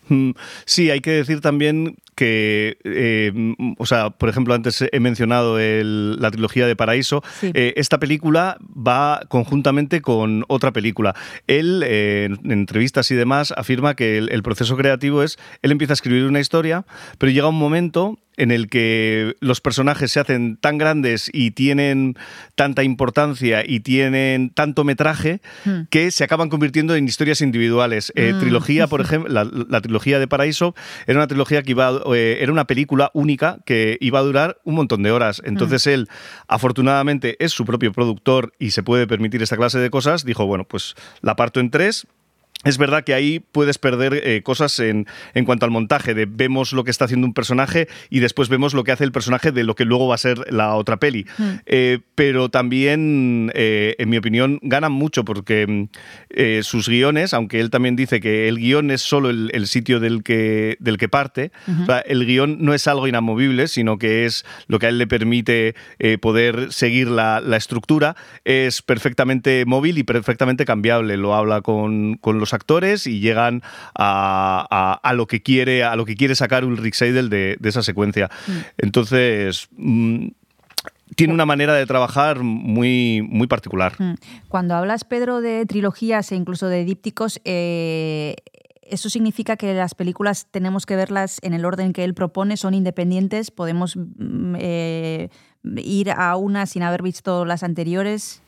Mm, 0.09 0.31
Sí, 0.65 0.89
hay 0.89 1.01
que 1.01 1.11
decir 1.11 1.41
también 1.41 1.97
que, 2.15 2.77
eh, 2.85 3.31
mm, 3.33 3.73
o 3.77 3.85
sea, 3.85 4.09
por 4.09 4.29
ejemplo, 4.29 4.53
antes 4.53 4.81
he 4.89 4.99
mencionado 5.01 5.59
el- 5.59 6.15
la 6.21 6.31
trilogía 6.31 6.65
de 6.65 6.75
Paraíso. 6.77 7.21
Sí. 7.41 7.51
Eh, 7.53 7.73
esta 7.75 7.99
película 7.99 8.57
va 8.65 9.19
conjuntamente 9.27 10.01
con 10.01 10.45
otra 10.47 10.71
película. 10.71 11.13
Él, 11.47 11.83
eh, 11.85 12.29
en 12.43 12.51
entrevistas 12.51 13.11
y 13.11 13.15
demás, 13.15 13.53
afirma 13.57 13.95
que 13.95 14.17
el, 14.17 14.31
el 14.31 14.43
proceso 14.43 14.77
creativo 14.77 15.23
es, 15.23 15.37
él 15.61 15.71
empieza 15.73 15.91
a 15.91 15.95
escribir 15.95 16.23
una 16.25 16.39
historia, 16.39 16.85
pero 17.17 17.31
llega 17.31 17.49
un 17.49 17.59
momento 17.59 18.17
en 18.37 18.51
el 18.51 18.69
que 18.69 19.35
los 19.41 19.59
personajes 19.61 20.11
se 20.11 20.19
hacen 20.19 20.57
tan 20.57 20.77
grandes 20.77 21.29
y 21.33 21.51
tienen 21.51 22.15
tanta 22.55 22.83
importancia 22.83 23.63
y 23.67 23.81
tienen 23.81 24.49
tanto 24.51 24.83
metraje 24.83 25.41
Hmm. 25.65 25.81
que 25.89 26.11
se 26.11 26.23
acaban 26.23 26.49
convirtiendo 26.49 26.95
en 26.95 27.05
historias 27.05 27.41
individuales. 27.41 28.11
Eh, 28.15 28.33
Mm. 28.33 28.39
Trilogía, 28.39 28.87
por 28.87 29.01
ejemplo, 29.01 29.31
la, 29.31 29.43
la 29.43 29.81
trilogía 29.81 30.19
de 30.19 30.27
Paraíso 30.27 30.75
era 31.07 31.17
una 31.19 31.27
trilogía 31.27 31.63
que 31.63 31.71
iba, 31.71 31.91
eh, 32.15 32.37
era 32.41 32.51
una 32.51 32.65
película 32.65 33.09
única 33.13 33.59
que 33.65 33.97
iba 34.01 34.19
a 34.19 34.21
durar 34.21 34.57
un 34.63 34.75
montón 34.75 35.03
de 35.03 35.11
horas. 35.11 35.41
Entonces 35.43 35.87
él, 35.87 36.07
afortunadamente, 36.47 37.35
es 37.43 37.51
su 37.51 37.65
propio 37.65 37.91
productor 37.91 38.53
y 38.59 38.71
se 38.71 38.83
puede 38.83 39.07
permitir 39.07 39.41
esta 39.41 39.57
clase 39.57 39.79
de 39.79 39.89
cosas. 39.89 40.25
Dijo, 40.25 40.45
bueno, 40.45 40.65
pues 40.65 40.95
la 41.21 41.35
parto 41.35 41.59
en 41.59 41.69
tres. 41.71 42.07
Es 42.63 42.79
verdad 42.79 43.03
que 43.03 43.13
ahí 43.13 43.39
puedes 43.39 43.77
perder 43.77 44.19
eh, 44.23 44.41
cosas 44.41 44.79
en, 44.79 45.05
en 45.35 45.45
cuanto 45.45 45.65
al 45.65 45.71
montaje, 45.71 46.15
de 46.15 46.25
vemos 46.25 46.73
lo 46.73 46.83
que 46.83 46.89
está 46.89 47.05
haciendo 47.05 47.27
un 47.27 47.35
personaje 47.35 47.87
y 48.09 48.19
después 48.19 48.49
vemos 48.49 48.73
lo 48.73 48.83
que 48.83 48.91
hace 48.91 49.03
el 49.03 49.11
personaje 49.11 49.51
de 49.51 49.63
lo 49.63 49.75
que 49.75 49.85
luego 49.85 50.07
va 50.07 50.15
a 50.15 50.17
ser 50.17 50.51
la 50.51 50.73
otra 50.73 50.97
peli. 50.97 51.27
Eh, 51.67 51.99
pero 52.15 52.49
también, 52.49 53.51
eh, 53.53 53.95
en 53.99 54.09
mi 54.09 54.17
opinión, 54.17 54.59
ganan 54.63 54.91
mucho 54.91 55.23
porque 55.23 55.67
mm, 55.67 56.63
sus 56.63 56.89
guiones, 56.89 57.35
aunque 57.35 57.59
él 57.59 57.69
también 57.69 57.95
dice 57.95 58.19
que 58.19 58.47
el 58.47 58.57
guion 58.57 58.89
es 58.89 59.01
solo 59.01 59.29
el, 59.29 59.51
el 59.53 59.67
sitio 59.67 59.99
del 59.99 60.23
que, 60.23 60.77
del 60.79 60.97
que 60.97 61.09
parte, 61.09 61.51
o 61.83 61.85
sea, 61.85 61.99
el 61.99 62.25
guion 62.25 62.57
no 62.59 62.73
es 62.73 62.87
algo 62.87 63.07
inamovible, 63.07 63.67
sino 63.67 63.99
que 63.99 64.25
es 64.25 64.45
lo 64.67 64.79
que 64.79 64.87
a 64.87 64.89
él 64.89 64.97
le 64.97 65.05
permite 65.05 65.75
poder 66.21 66.73
seguir 66.73 67.07
la, 67.07 67.39
la 67.39 67.57
estructura, 67.57 68.15
es 68.45 68.81
perfectamente 68.81 69.63
móvil 69.65 69.99
y 69.99 70.03
perfectamente 70.03 70.65
cambiable. 70.65 71.17
Lo 71.17 71.35
habla 71.35 71.61
con, 71.61 72.15
con 72.15 72.39
los 72.39 72.46
actores 72.53 73.07
y 73.07 73.19
llegan 73.19 73.61
a, 73.95 74.65
a- 74.69 74.93
a 75.09 75.13
lo 75.13 75.27
que 75.27 75.41
quiere 75.41 75.83
a 75.83 75.95
lo 75.95 76.05
que 76.05 76.15
quiere 76.15 76.35
sacar 76.35 76.65
Ulrich 76.65 76.95
Seidel 76.95 77.29
de, 77.29 77.57
de 77.59 77.69
esa 77.69 77.83
secuencia. 77.83 78.29
Entonces 78.77 79.67
mm, 79.77 80.27
tiene 81.15 81.33
una 81.33 81.45
manera 81.45 81.73
de 81.73 81.85
trabajar 81.85 82.39
muy, 82.43 83.21
muy 83.27 83.47
particular. 83.47 83.93
Mm. 83.97 84.15
Cuando 84.49 84.75
hablas, 84.75 85.03
Pedro, 85.03 85.41
de 85.41 85.65
trilogías 85.65 86.31
e 86.31 86.35
incluso 86.35 86.67
de 86.67 86.83
dípticos, 86.85 87.39
eh, 87.45 88.35
¿eso 88.83 89.09
significa 89.09 89.55
que 89.57 89.73
las 89.73 89.95
películas 89.95 90.47
tenemos 90.51 90.85
que 90.85 90.95
verlas 90.95 91.39
en 91.41 91.53
el 91.53 91.65
orden 91.65 91.93
que 91.93 92.03
él 92.03 92.13
propone? 92.13 92.57
¿Son 92.57 92.73
independientes? 92.73 93.51
¿Podemos 93.51 93.95
mm, 93.95 94.55
eh, 94.59 95.29
ir 95.77 96.11
a 96.11 96.35
una 96.35 96.65
sin 96.65 96.83
haber 96.83 97.01
visto 97.01 97.45
las 97.45 97.63
anteriores? 97.63 98.41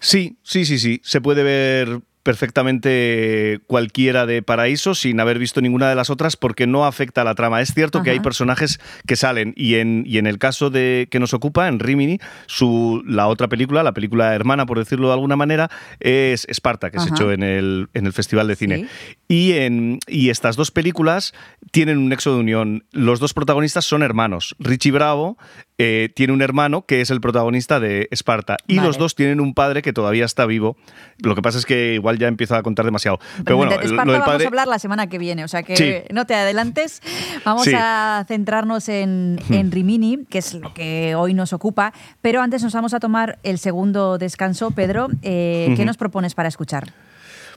Sí, 0.00 0.36
sí, 0.42 0.64
sí, 0.64 0.78
sí. 0.78 1.00
Se 1.04 1.20
puede 1.20 1.42
ver 1.42 2.00
perfectamente 2.22 3.60
cualquiera 3.66 4.26
de 4.26 4.42
Paraíso 4.42 4.94
sin 4.94 5.18
haber 5.20 5.38
visto 5.38 5.60
ninguna 5.60 5.88
de 5.88 5.94
las 5.94 6.10
otras 6.10 6.36
porque 6.36 6.66
no 6.66 6.84
afecta 6.84 7.22
a 7.22 7.24
la 7.24 7.34
trama. 7.34 7.60
Es 7.60 7.74
cierto 7.74 8.02
que 8.02 8.10
hay 8.10 8.20
personajes 8.20 8.80
que 9.06 9.16
salen 9.16 9.54
y 9.56 9.76
en, 9.76 10.04
y 10.06 10.18
en 10.18 10.26
el 10.26 10.38
caso 10.38 10.70
de 10.70 11.08
que 11.10 11.18
nos 11.18 11.34
ocupa, 11.34 11.68
en 11.68 11.78
Rimini, 11.78 12.18
su, 12.46 13.02
la 13.06 13.26
otra 13.26 13.48
película, 13.48 13.82
la 13.82 13.92
película 13.92 14.34
hermana, 14.34 14.66
por 14.66 14.78
decirlo 14.78 15.08
de 15.08 15.14
alguna 15.14 15.36
manera, 15.36 15.70
es 16.00 16.46
Esparta, 16.48 16.90
que 16.90 17.00
se 17.00 17.08
echó 17.08 17.32
en 17.32 17.42
el, 17.42 17.88
en 17.94 18.06
el 18.06 18.12
Festival 18.12 18.48
de 18.48 18.56
Cine. 18.56 18.76
Sí. 18.76 19.16
Y, 19.28 19.52
en, 19.54 19.98
y 20.06 20.30
estas 20.30 20.56
dos 20.56 20.70
películas 20.70 21.34
tienen 21.70 21.98
un 21.98 22.08
nexo 22.08 22.34
de 22.34 22.40
unión. 22.40 22.84
Los 22.92 23.18
dos 23.18 23.34
protagonistas 23.34 23.84
son 23.84 24.02
hermanos. 24.02 24.54
Richie 24.58 24.92
Bravo 24.92 25.38
eh, 25.78 26.10
tiene 26.14 26.32
un 26.32 26.42
hermano 26.42 26.86
que 26.86 27.00
es 27.00 27.10
el 27.10 27.20
protagonista 27.20 27.80
de 27.80 28.08
Esparta. 28.10 28.56
Y 28.66 28.76
Vale. 28.76 28.88
los 28.88 28.98
dos 28.98 29.14
tienen 29.14 29.40
un 29.40 29.54
padre 29.54 29.82
que 29.82 29.92
todavía 29.92 30.24
está 30.24 30.46
vivo. 30.46 30.76
Lo 31.18 31.34
que 31.34 31.42
pasa 31.42 31.58
es 31.58 31.66
que 31.66 31.94
igual 31.94 32.18
ya 32.18 32.28
empiezo 32.28 32.54
a 32.54 32.62
contar 32.62 32.84
demasiado. 32.84 33.18
Pero 33.44 33.56
bueno, 33.56 33.72
de 33.72 33.78
lo 33.78 33.82
Esparta 33.84 34.18
vamos 34.18 34.44
a 34.44 34.46
hablar 34.48 34.68
la 34.68 34.78
semana 34.78 35.08
que 35.08 35.18
viene, 35.18 35.44
o 35.44 35.48
sea 35.48 35.62
que 35.62 35.76
Sí. 35.76 35.94
no 36.14 36.26
te 36.26 36.34
adelantes. 36.34 37.00
Vamos 37.44 37.64
Sí. 37.64 37.72
a 37.76 38.24
centrarnos 38.28 38.88
en, 38.88 39.40
en 39.50 39.72
Rimini, 39.72 40.24
que 40.28 40.38
es 40.38 40.54
lo 40.54 40.72
que 40.74 41.14
hoy 41.16 41.34
nos 41.34 41.52
ocupa, 41.52 41.92
pero 42.20 42.42
antes 42.42 42.62
nos 42.62 42.72
vamos 42.74 42.94
a 42.94 43.00
tomar 43.00 43.38
el 43.42 43.58
segundo 43.58 44.18
descanso. 44.18 44.70
Pedro, 44.72 45.08
eh, 45.22 45.72
¿qué 45.76 45.84
nos 45.84 45.96
propones 45.96 46.34
para 46.34 46.48
escuchar? 46.48 46.92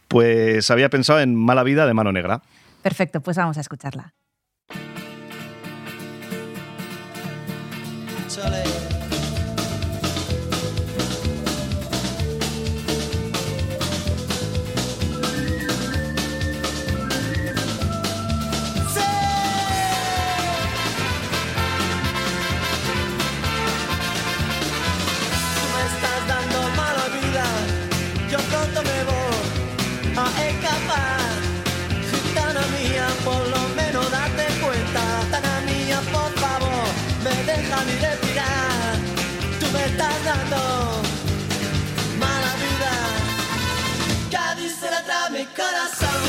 Pues 0.07 0.69
había 0.71 0.89
pensado 0.89 1.19
en 1.19 1.35
Mala 1.35 1.63
Vida 1.63 1.85
de 1.85 1.93
Mano 1.93 2.11
Negra. 2.11 2.41
Perfecto, 2.81 3.21
pues 3.21 3.37
vamos 3.37 3.57
a 3.57 3.61
escucharla. 3.61 4.13
Tú 8.35 8.94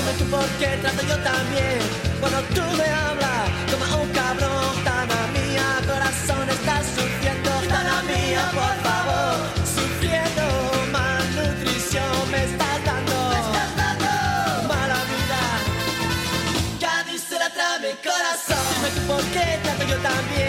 Dime 0.06 0.18
tú 0.18 0.24
por 0.30 0.46
qué 0.60 0.68
trato 0.80 1.02
yo 1.02 1.18
también. 1.18 1.80
Cuando 2.20 2.40
tú 2.54 2.62
me 2.78 2.84
hablas 2.84 3.50
como 3.72 4.02
un 4.04 4.08
cabrón, 4.10 4.76
Gitana 4.76 5.20
mía, 5.34 5.66
corazón 5.84 6.48
está 6.48 6.80
sufriendo. 6.94 7.50
Gitana 7.62 8.02
mía, 8.02 8.48
por 8.54 8.76
favor, 8.86 9.34
sufriendo 9.66 10.44
malnutrición 10.92 12.30
me 12.30 12.44
estás 12.44 12.84
dando. 12.84 13.16
Mala 14.68 15.00
vida. 15.10 15.42
Cádiz 16.80 17.22
se 17.28 17.38
la 17.40 17.50
trae 17.50 17.80
mi 17.80 17.94
corazón. 18.08 18.64
Dime 18.76 18.88
tú 18.94 19.00
por 19.08 19.24
qué 19.34 19.58
trato 19.64 19.84
yo 19.88 19.96
también. 19.96 20.45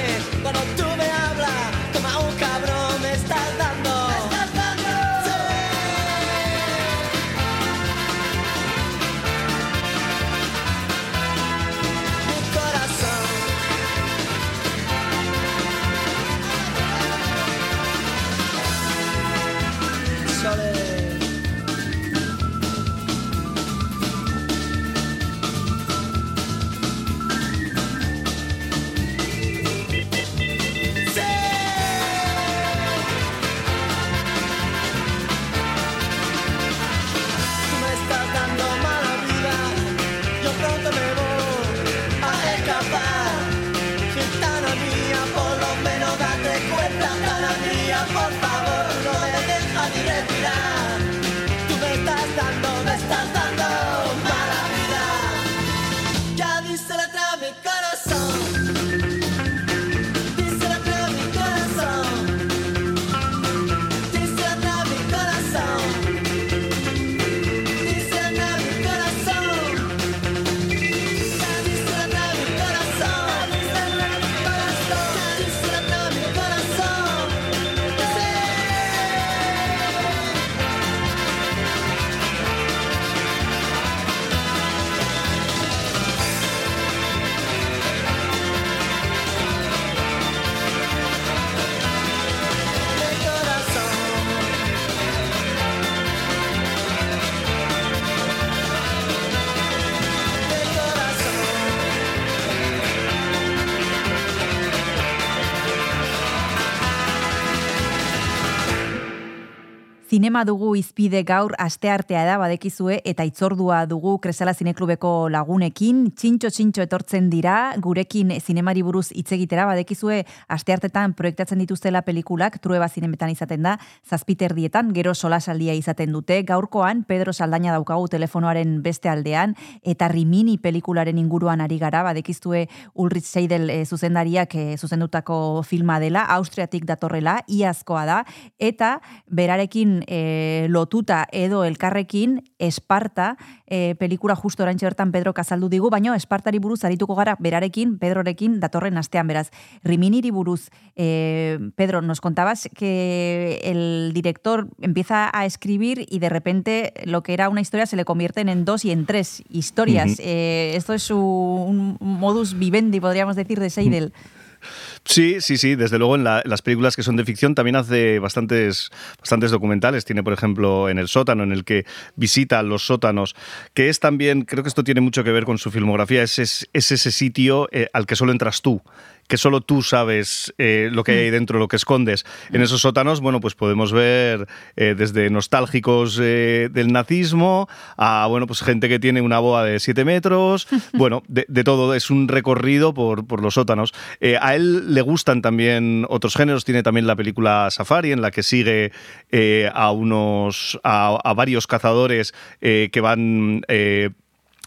Zinema 110.18 110.42
dugu 110.50 110.72
izpide 110.74 111.20
gaur 111.22 111.52
asteartea 111.62 112.24
da 112.26 112.40
badekizue 112.42 112.96
eta 113.06 113.22
itzordua 113.28 113.84
dugu 113.86 114.16
Kresala 114.18 114.56
Zineklubeko 114.58 115.28
lagunekin, 115.30 116.00
txintxo 116.18 116.50
txintxo 116.56 116.86
etortzen 116.88 117.28
dira, 117.30 117.76
gurekin 117.78 118.32
zinemari 118.40 118.82
buruz 118.82 119.12
hitz 119.12 119.28
egitera 119.36 119.68
badekizue 119.70 120.24
asteartetan 120.56 121.14
proiektatzen 121.20 121.62
dituztela 121.62 122.02
pelikulak, 122.08 122.58
trueba 122.64 122.88
zinemetan 122.90 123.30
izaten 123.36 123.68
da, 123.68 123.76
zazpiterdietan, 124.10 124.90
gero 124.96 125.14
solasaldia 125.14 125.76
izaten 125.78 126.18
dute, 126.18 126.40
gaurkoan 126.50 127.06
Pedro 127.06 127.30
Saldaña 127.30 127.76
daukagu 127.78 128.10
telefonoaren 128.16 128.80
beste 128.82 129.14
aldean, 129.14 129.54
eta 129.86 130.10
Rimini 130.10 130.58
pelikularen 130.58 131.22
inguruan 131.22 131.62
ari 131.62 131.78
gara, 131.78 132.02
badekizue 132.10 132.64
Ulrich 132.96 133.30
Seidel 133.30 133.70
eh, 133.70 133.84
zuzendariak 133.86 134.58
eh, 134.58 134.66
zuzendutako 134.82 135.62
filma 135.62 136.02
dela, 136.02 136.26
Austriatik 136.40 136.90
datorrela, 136.90 137.44
iazkoa 137.46 138.10
da, 138.10 138.20
eta 138.58 138.96
berarekin 139.30 140.07
eh, 140.08 140.68
lotuta 140.70 141.28
edo 141.32 141.64
elkarrekin 141.64 142.44
Esparta 142.60 143.38
eh, 143.68 143.96
pelikula 144.00 144.36
justo 144.36 144.64
orantxe 144.64 144.88
bertan 144.88 145.12
Pedro 145.12 145.34
kazaldu 145.34 145.70
digu, 145.70 145.90
baino 145.92 146.16
Espartari 146.16 146.60
buruz 146.60 146.84
arituko 146.88 147.16
gara 147.16 147.36
berarekin, 147.40 147.98
Pedrorekin 148.00 148.60
datorren 148.60 148.98
astean 148.98 149.28
beraz. 149.28 149.52
Riminiri 149.84 150.32
buruz, 150.32 150.70
eh, 150.96 151.60
Pedro, 151.76 152.02
nos 152.02 152.22
contabas 152.22 152.70
que 152.74 153.60
el 153.64 154.12
director 154.14 154.70
empieza 154.82 155.30
a 155.34 155.46
escribir 155.46 156.06
y 156.10 156.20
de 156.20 156.30
repente 156.30 156.94
lo 157.06 157.24
que 157.24 157.34
era 157.34 157.50
una 157.50 157.62
historia 157.62 157.86
se 157.86 157.96
le 157.96 158.06
convierten 158.06 158.50
en 158.50 158.66
dos 158.66 158.86
y 158.86 158.92
en 158.92 159.06
tres 159.06 159.44
historias. 159.50 160.20
Eh, 160.20 160.74
esto 160.76 160.94
es 160.94 161.12
un, 161.12 161.98
un 162.00 162.20
modus 162.20 162.58
vivendi, 162.58 163.00
podríamos 163.00 163.36
decir, 163.36 163.60
de 163.60 163.70
Seidel. 163.70 164.14
Sí, 165.08 165.38
sí, 165.40 165.58
sí. 165.58 165.76
Desde 165.76 165.98
luego 165.98 166.16
en 166.16 166.24
la- 166.24 166.42
las 166.46 166.62
películas 166.62 166.96
que 166.96 167.04
son 167.04 167.16
de 167.16 167.24
ficción 167.26 167.56
también 167.56 167.76
hace 167.78 168.20
bastantes, 168.20 168.90
bastantes 169.20 169.52
documentales. 169.52 170.06
Tiene, 170.06 170.22
por 170.24 170.34
ejemplo, 170.34 170.90
en 170.90 171.00
el 171.00 171.08
sótano, 171.08 171.44
en 171.44 171.52
el 171.54 171.64
que 171.64 171.86
visita 172.16 172.62
los 172.62 172.86
sótanos, 172.86 173.36
que 173.74 173.90
es 173.90 174.00
también, 174.00 174.42
creo 174.44 174.64
que 174.64 174.70
esto 174.70 174.84
tiene 174.84 175.02
mucho 175.02 175.24
que 175.24 175.32
ver 175.32 175.46
con 175.46 175.58
su 175.58 175.72
filmografía, 175.72 176.24
es, 176.24 176.40
es- 176.40 176.70
es 176.74 176.92
ese 176.92 177.12
sitio 177.12 177.70
eh, 177.72 177.88
al 177.94 178.06
que 178.06 178.16
solo 178.16 178.32
entras 178.32 178.62
tú 178.62 178.82
que 179.30 179.36
solo 179.36 179.60
tú 179.60 179.82
sabes 179.82 180.54
eh, 180.58 180.88
lo 180.90 181.04
que 181.04 181.12
hay 181.12 181.18
ahí 181.26 181.30
dentro, 181.32 181.60
lo 181.60 181.68
que 181.68 181.76
escondes. 181.76 182.26
En 182.54 182.62
esos 182.62 182.80
sótanos, 182.80 183.20
bueno, 183.20 183.42
pues 183.42 183.56
podemos 183.56 183.92
ver 183.92 184.48
eh, 184.78 184.96
desde 184.98 185.30
nostálgicos 185.30 186.18
eh, 186.22 186.70
del 186.72 186.94
nazismo 186.94 187.68
a, 187.98 188.26
bueno, 188.30 188.48
pues 188.48 188.62
gente 188.62 188.88
que 188.88 189.00
tiene 189.00 189.20
una 189.20 189.40
boa 189.40 189.66
de 189.66 189.82
7 189.82 190.06
metros, 190.06 190.70
bueno, 190.94 191.24
de, 191.28 191.44
de 191.50 191.64
todo. 191.66 191.94
Es 191.94 192.10
un 192.10 192.30
recorrido 192.30 192.94
por, 192.94 193.28
por 193.28 193.42
los 193.42 193.56
sótanos. 193.56 193.94
A 194.40 194.56
él 194.56 194.94
le 194.98 195.04
gustan 195.04 195.44
también 195.44 196.08
otros 196.10 196.36
géneros. 196.36 196.66
Tiene 196.66 196.82
también 196.82 197.06
la 197.06 197.16
película 197.16 197.70
Safari, 197.70 198.12
en 198.12 198.22
la 198.22 198.32
que 198.32 198.42
sigue 198.42 198.92
eh, 199.30 199.70
a 199.72 199.92
unos, 199.92 200.80
a, 200.84 201.34
varios 201.36 201.68
cazadores 201.68 202.34
eh, 202.62 202.90
que 202.92 203.00
van... 203.00 203.62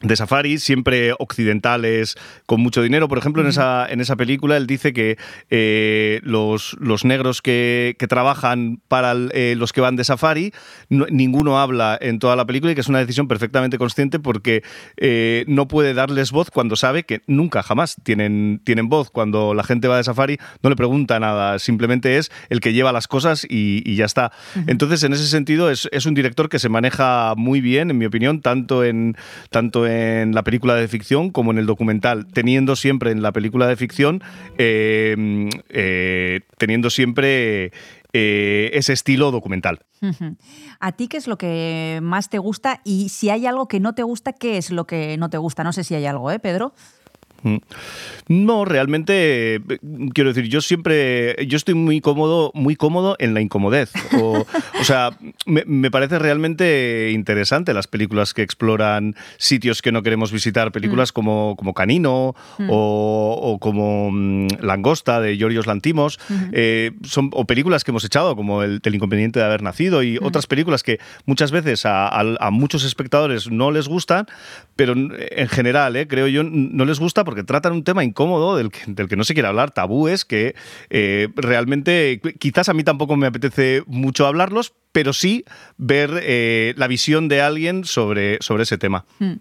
de 0.03 0.17
safari, 0.17 0.59
siempre 0.59 1.13
occidentales, 1.19 2.17
con 2.47 2.61
mucho 2.61 2.83
dinero. 2.83 3.07
Por 3.09 3.19
ejemplo, 3.19 3.43
en, 3.43 3.49
esa, 3.49 3.87
en 3.89 4.01
esa 4.01 4.17
película 4.17 4.57
él 4.57 4.67
dice 4.67 4.93
que 4.93 5.19
eh, 5.51 6.21
los, 6.23 6.77
los 6.81 7.05
negros 7.05 7.43
que, 7.43 7.97
que 7.99 8.07
trabajan 8.07 8.81
para 8.89 9.13
el- 9.13 9.31
eh, 9.35 9.55
los 9.59 9.73
que 9.73 9.81
van 9.81 9.97
de 9.97 10.05
safari, 10.05 10.53
no- 10.89 11.07
ninguno 11.11 11.61
habla 11.61 11.99
en 12.01 12.19
toda 12.19 12.35
la 12.37 12.47
película 12.47 12.73
y 12.73 12.75
que 12.75 12.81
es 12.81 12.89
una 12.89 12.99
decisión 13.01 13.29
perfectamente 13.29 13.77
consciente 13.79 14.19
porque 14.19 14.63
eh, 14.97 15.45
no 15.49 15.69
puede 15.69 15.93
darles 15.93 16.31
voz 16.33 16.51
cuando 16.51 16.77
sabe 16.77 17.05
que 17.05 17.21
nunca, 17.27 17.63
jamás 17.63 17.97
tienen, 18.03 18.63
tienen 18.65 18.89
voz. 18.89 19.11
Cuando 19.11 19.53
la 19.55 19.65
gente 19.65 19.87
va 19.89 19.97
de 19.99 20.05
safari 20.05 20.39
no 20.63 20.71
le 20.71 20.77
pregunta 20.77 21.21
nada, 21.21 21.59
simplemente 21.59 22.17
es 22.17 22.31
el 22.49 22.61
que 22.61 22.73
lleva 22.73 22.93
las 22.93 23.07
cosas 23.07 23.45
y, 23.49 23.83
y 23.85 23.97
ya 23.97 24.07
está. 24.07 24.33
Entonces, 24.67 25.03
en 25.03 25.13
ese 25.13 25.27
sentido, 25.27 25.71
es, 25.71 25.89
es 25.93 26.07
un 26.07 26.15
director 26.15 26.49
que 26.49 26.59
se 26.59 26.69
maneja 26.71 27.35
muy 27.37 27.61
bien, 27.61 27.91
en 27.91 27.99
mi 27.99 28.07
opinión, 28.07 28.41
tanto 28.41 28.83
en, 28.85 29.17
tanto 29.51 29.87
en 29.87 29.90
la 30.33 30.43
película 30.43 30.75
de 30.75 30.89
ficción 30.89 31.31
como 31.31 31.51
en 31.51 31.59
el 31.59 31.67
documental, 31.67 32.27
teniendo 32.27 32.77
siempre 32.77 33.11
en 33.11 33.23
la 33.23 33.33
película 33.33 33.67
de 33.67 33.77
ficción, 33.77 34.23
eh, 34.59 35.49
eh, 35.69 36.41
teniendo 36.59 36.91
siempre 36.91 37.73
eh, 38.13 38.71
ese 38.73 38.93
estilo 38.93 39.31
documental. 39.31 39.81
¿A 40.81 40.93
ti 40.93 41.07
qué 41.07 41.17
es 41.17 41.29
lo 41.29 41.39
que 41.39 42.01
más 42.03 42.29
te 42.29 42.39
gusta? 42.39 42.81
Y 42.83 43.11
si 43.11 43.31
hay 43.31 43.47
algo 43.47 43.69
que 43.69 43.79
no 43.79 43.95
te 43.95 44.03
gusta, 44.03 44.33
¿qué 44.33 44.57
es 44.57 44.71
lo 44.71 44.85
que 44.85 45.17
no 45.17 45.31
te 45.31 45.39
gusta? 45.39 45.63
No 45.63 45.73
sé 45.73 45.85
si 45.85 45.95
hay 45.95 46.07
algo, 46.07 46.31
¿eh, 46.33 46.41
Pedro? 46.41 46.75
Mm. 47.43 47.57
No, 48.29 48.65
realmente, 48.65 49.57
eh, 49.57 49.61
quiero 50.15 50.33
decir, 50.33 50.49
yo 50.51 50.61
siempre, 50.61 51.37
yo 51.47 51.57
estoy 51.57 51.75
muy 51.75 52.01
cómodo, 52.01 52.51
muy 52.55 52.77
cómodo 52.77 53.17
en 53.19 53.35
la 53.35 53.41
incomodez. 53.41 53.91
O, 54.21 54.45
o 54.81 54.85
sea, 54.85 55.11
me, 55.47 55.65
me 55.67 55.91
parece 55.91 56.19
realmente 56.19 57.11
interesante 57.13 57.75
las 57.75 57.87
películas 57.89 58.35
que 58.35 58.43
exploran 58.43 59.17
sitios 59.39 59.83
que 59.83 59.91
no 59.93 60.03
queremos 60.03 60.33
visitar, 60.33 60.71
películas 60.73 61.13
como, 61.13 61.57
como 61.57 61.75
Canino 61.75 62.35
o, 62.69 63.39
o 63.43 63.59
como 63.59 64.11
mm, 64.13 64.49
Langosta 64.61 65.21
de 65.21 65.37
Giorgios 65.37 65.67
Lantimos, 65.67 66.19
eh, 66.53 66.93
son, 67.03 67.31
o 67.33 67.47
películas 67.47 67.85
que 67.85 67.91
hemos 67.91 68.05
echado 68.05 68.37
como 68.37 68.63
el, 68.63 68.81
El 68.85 68.95
inconveniente 68.95 69.39
de 69.41 69.45
haber 69.47 69.63
nacido 69.63 70.03
y 70.03 70.19
otras 70.23 70.47
películas 70.47 70.83
que 70.83 70.99
muchas 71.27 71.51
veces 71.51 71.87
a, 71.87 72.07
a- 72.09 72.37
a 72.39 72.51
muchos 72.51 72.85
espectadores 72.85 73.51
no 73.51 73.71
les 73.71 73.89
gustan, 73.89 74.27
pero 74.77 74.93
en 74.95 75.49
general, 75.49 75.97
eh, 75.97 76.07
creo 76.07 76.29
yo, 76.29 76.43
no 76.45 76.85
les 76.85 76.99
gusta 77.01 77.25
porque 77.31 77.45
tratan 77.45 77.75
un 77.75 77.85
tema 77.85 78.03
incómodo 78.03 78.57
del 78.57 78.73
que, 78.73 79.17
no 79.17 79.23
se 79.23 79.35
quiere 79.35 79.49
hablar, 79.49 79.71
tabúes 79.71 80.25
que 80.25 80.57
eh, 80.91 81.29
realmente 81.37 82.21
quizás 82.41 82.69
a 82.69 82.75
mí 82.75 82.83
tampoco 82.83 83.17
me 83.17 83.29
apetece 83.29 83.85
mucho 83.87 84.27
hablarlos, 84.27 84.75
pero 84.91 85.13
sí 85.13 85.45
ver 85.77 86.11
eh, 86.25 86.75
la 86.77 86.89
visión 86.89 87.29
de 87.29 87.41
alguien 87.41 87.85
sobre, 87.85 88.39
sobre 88.41 88.65
ese 88.65 88.79
tema. 88.79 89.05
Mm. 89.21 89.35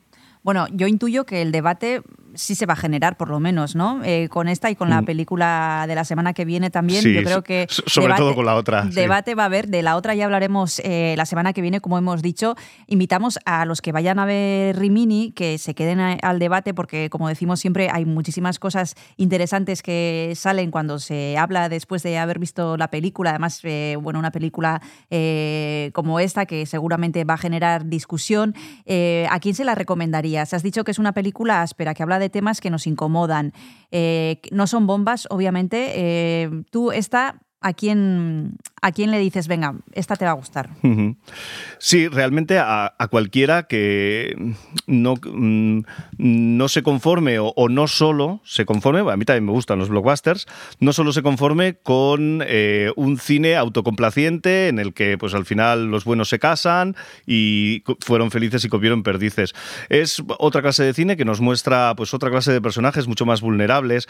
Bueno, 0.44 0.68
yo 0.72 0.86
intuyo 0.86 1.26
que 1.26 1.42
el 1.42 1.52
debate 1.52 2.04
sí 2.36 2.56
se 2.56 2.66
va 2.66 2.74
a 2.74 2.78
generar, 2.78 3.18
por 3.18 3.30
lo 3.30 3.40
menos, 3.40 3.76
¿no? 3.76 4.02
Eh, 4.04 4.28
con 4.30 4.48
esta 4.48 4.70
y 4.70 4.76
con 4.76 4.90
la 4.90 5.02
Mm. 5.02 5.06
película 5.06 5.86
de 5.88 5.96
la 5.96 6.04
semana 6.06 6.34
que 6.34 6.46
viene 6.46 6.70
también. 6.70 7.02
Sí, 7.02 7.14
yo 7.14 7.24
creo 7.24 7.44
que. 7.44 7.68
so- 7.70 7.84
sobre 7.88 8.14
todo 8.16 8.36
con 8.36 8.46
la 8.46 8.56
otra, 8.56 8.84
sí. 8.84 8.92
Debate 8.96 9.36
va 9.36 9.44
a 9.44 9.46
haber. 9.48 9.68
De 9.68 9.82
la 9.84 9.96
otra 9.96 10.16
ya 10.16 10.26
hablaremos 10.26 10.80
eh, 10.84 11.16
la 11.18 11.26
semana 11.26 11.54
que 11.54 11.62
viene, 11.62 11.82
como 11.82 11.98
hemos 11.98 12.22
dicho. 12.22 12.56
Invitamos 12.88 13.40
a 13.46 13.66
los 13.66 13.82
que 13.82 13.92
vayan 13.92 14.20
a 14.20 14.26
ver 14.26 14.78
Rimini 14.78 15.32
que 15.32 15.58
se 15.58 15.74
queden 15.76 16.00
a- 16.00 16.14
al 16.22 16.40
debate, 16.40 16.74
porque, 16.74 17.10
como 17.10 17.28
decimos 17.28 17.60
siempre, 17.60 17.90
hay 17.92 18.06
muchísimas 18.06 18.60
cosas 18.60 18.96
interesantes 19.18 19.82
que 19.82 20.34
salen 20.36 20.72
cuando 20.72 21.00
se 21.00 21.38
habla 21.38 21.70
después 21.70 22.04
de 22.04 22.18
haber 22.20 22.40
visto 22.40 22.78
la 22.78 22.90
película. 22.90 23.32
Además, 23.32 23.60
eh, 23.64 23.98
bueno, 24.02 24.20
una 24.20 24.32
película 24.32 24.82
como 25.94 26.20
esta 26.20 26.46
que 26.46 26.66
seguramente 26.66 27.24
va 27.24 27.34
a 27.36 27.38
generar 27.38 27.86
discusión. 27.88 28.54
¿A 29.30 29.40
quién 29.40 29.56
se 29.56 29.64
la 29.64 29.76
recomendarías? 29.76 30.54
Has 30.54 30.64
dicho 30.64 30.84
que 30.84 30.92
es 30.92 31.00
una 31.00 31.14
película 31.14 31.62
áspera, 31.62 31.94
que 31.94 32.04
habla 32.04 32.19
de 32.20 32.30
temas 32.30 32.62
que 32.62 32.70
nos 32.70 32.88
incomodan. 32.88 33.54
Eh, 33.92 34.42
no 34.52 34.68
son 34.68 34.88
bombas, 34.88 35.28
obviamente. 35.30 35.94
Eh, 35.96 36.50
tú, 36.72 36.92
esta, 36.92 37.42
¿a 37.62 37.74
quién, 37.74 38.58
¿a 38.82 38.92
quién 38.92 39.12
le 39.12 39.20
dices, 39.20 39.48
venga, 39.48 39.76
esta 39.92 40.16
te 40.16 40.26
va 40.26 40.32
a 40.32 40.36
gustar? 40.36 40.70
Sí, 41.78 42.08
realmente 42.08 42.58
a, 42.58 42.94
a 42.98 43.08
cualquiera 43.08 43.64
que 43.64 44.36
no, 44.88 45.16
mm, 45.16 45.82
no 46.18 46.70
se 46.70 46.84
conforme 46.84 47.38
o, 47.40 47.54
no 47.70 47.88
solo 47.88 48.42
se 48.46 48.66
conforme, 48.66 49.00
a 49.12 49.18
mí 49.18 49.26
también 49.26 49.46
me 49.46 49.52
gustan 49.52 49.80
los 49.80 49.90
blockbusters, 49.90 50.46
no 50.80 50.94
solo 50.94 51.12
se 51.12 51.22
conforme 51.22 51.76
con 51.76 52.42
eh, 52.46 52.92
un 52.96 53.18
cine 53.18 53.56
autocomplaciente 53.56 54.70
en 54.70 54.80
el 54.80 54.94
que 54.94 55.18
pues 55.18 55.34
al 55.34 55.46
final 55.46 55.92
los 55.92 56.06
buenos 56.06 56.30
se 56.30 56.40
casan 56.40 56.96
y 57.28 57.84
fueron 58.00 58.32
felices 58.32 58.64
y 58.64 58.70
comieron 58.70 59.04
perdices. 59.04 59.54
Es 59.90 60.24
otra 60.40 60.62
clase 60.62 60.84
de 60.84 60.94
cine 60.94 61.18
que 61.18 61.26
nos 61.26 61.42
muestra 61.42 61.94
pues 61.96 62.14
otra 62.14 62.30
clase 62.30 62.54
de 62.54 62.62
personajes 62.62 63.08
mucho 63.08 63.26
más 63.26 63.42
vulnerables. 63.42 64.08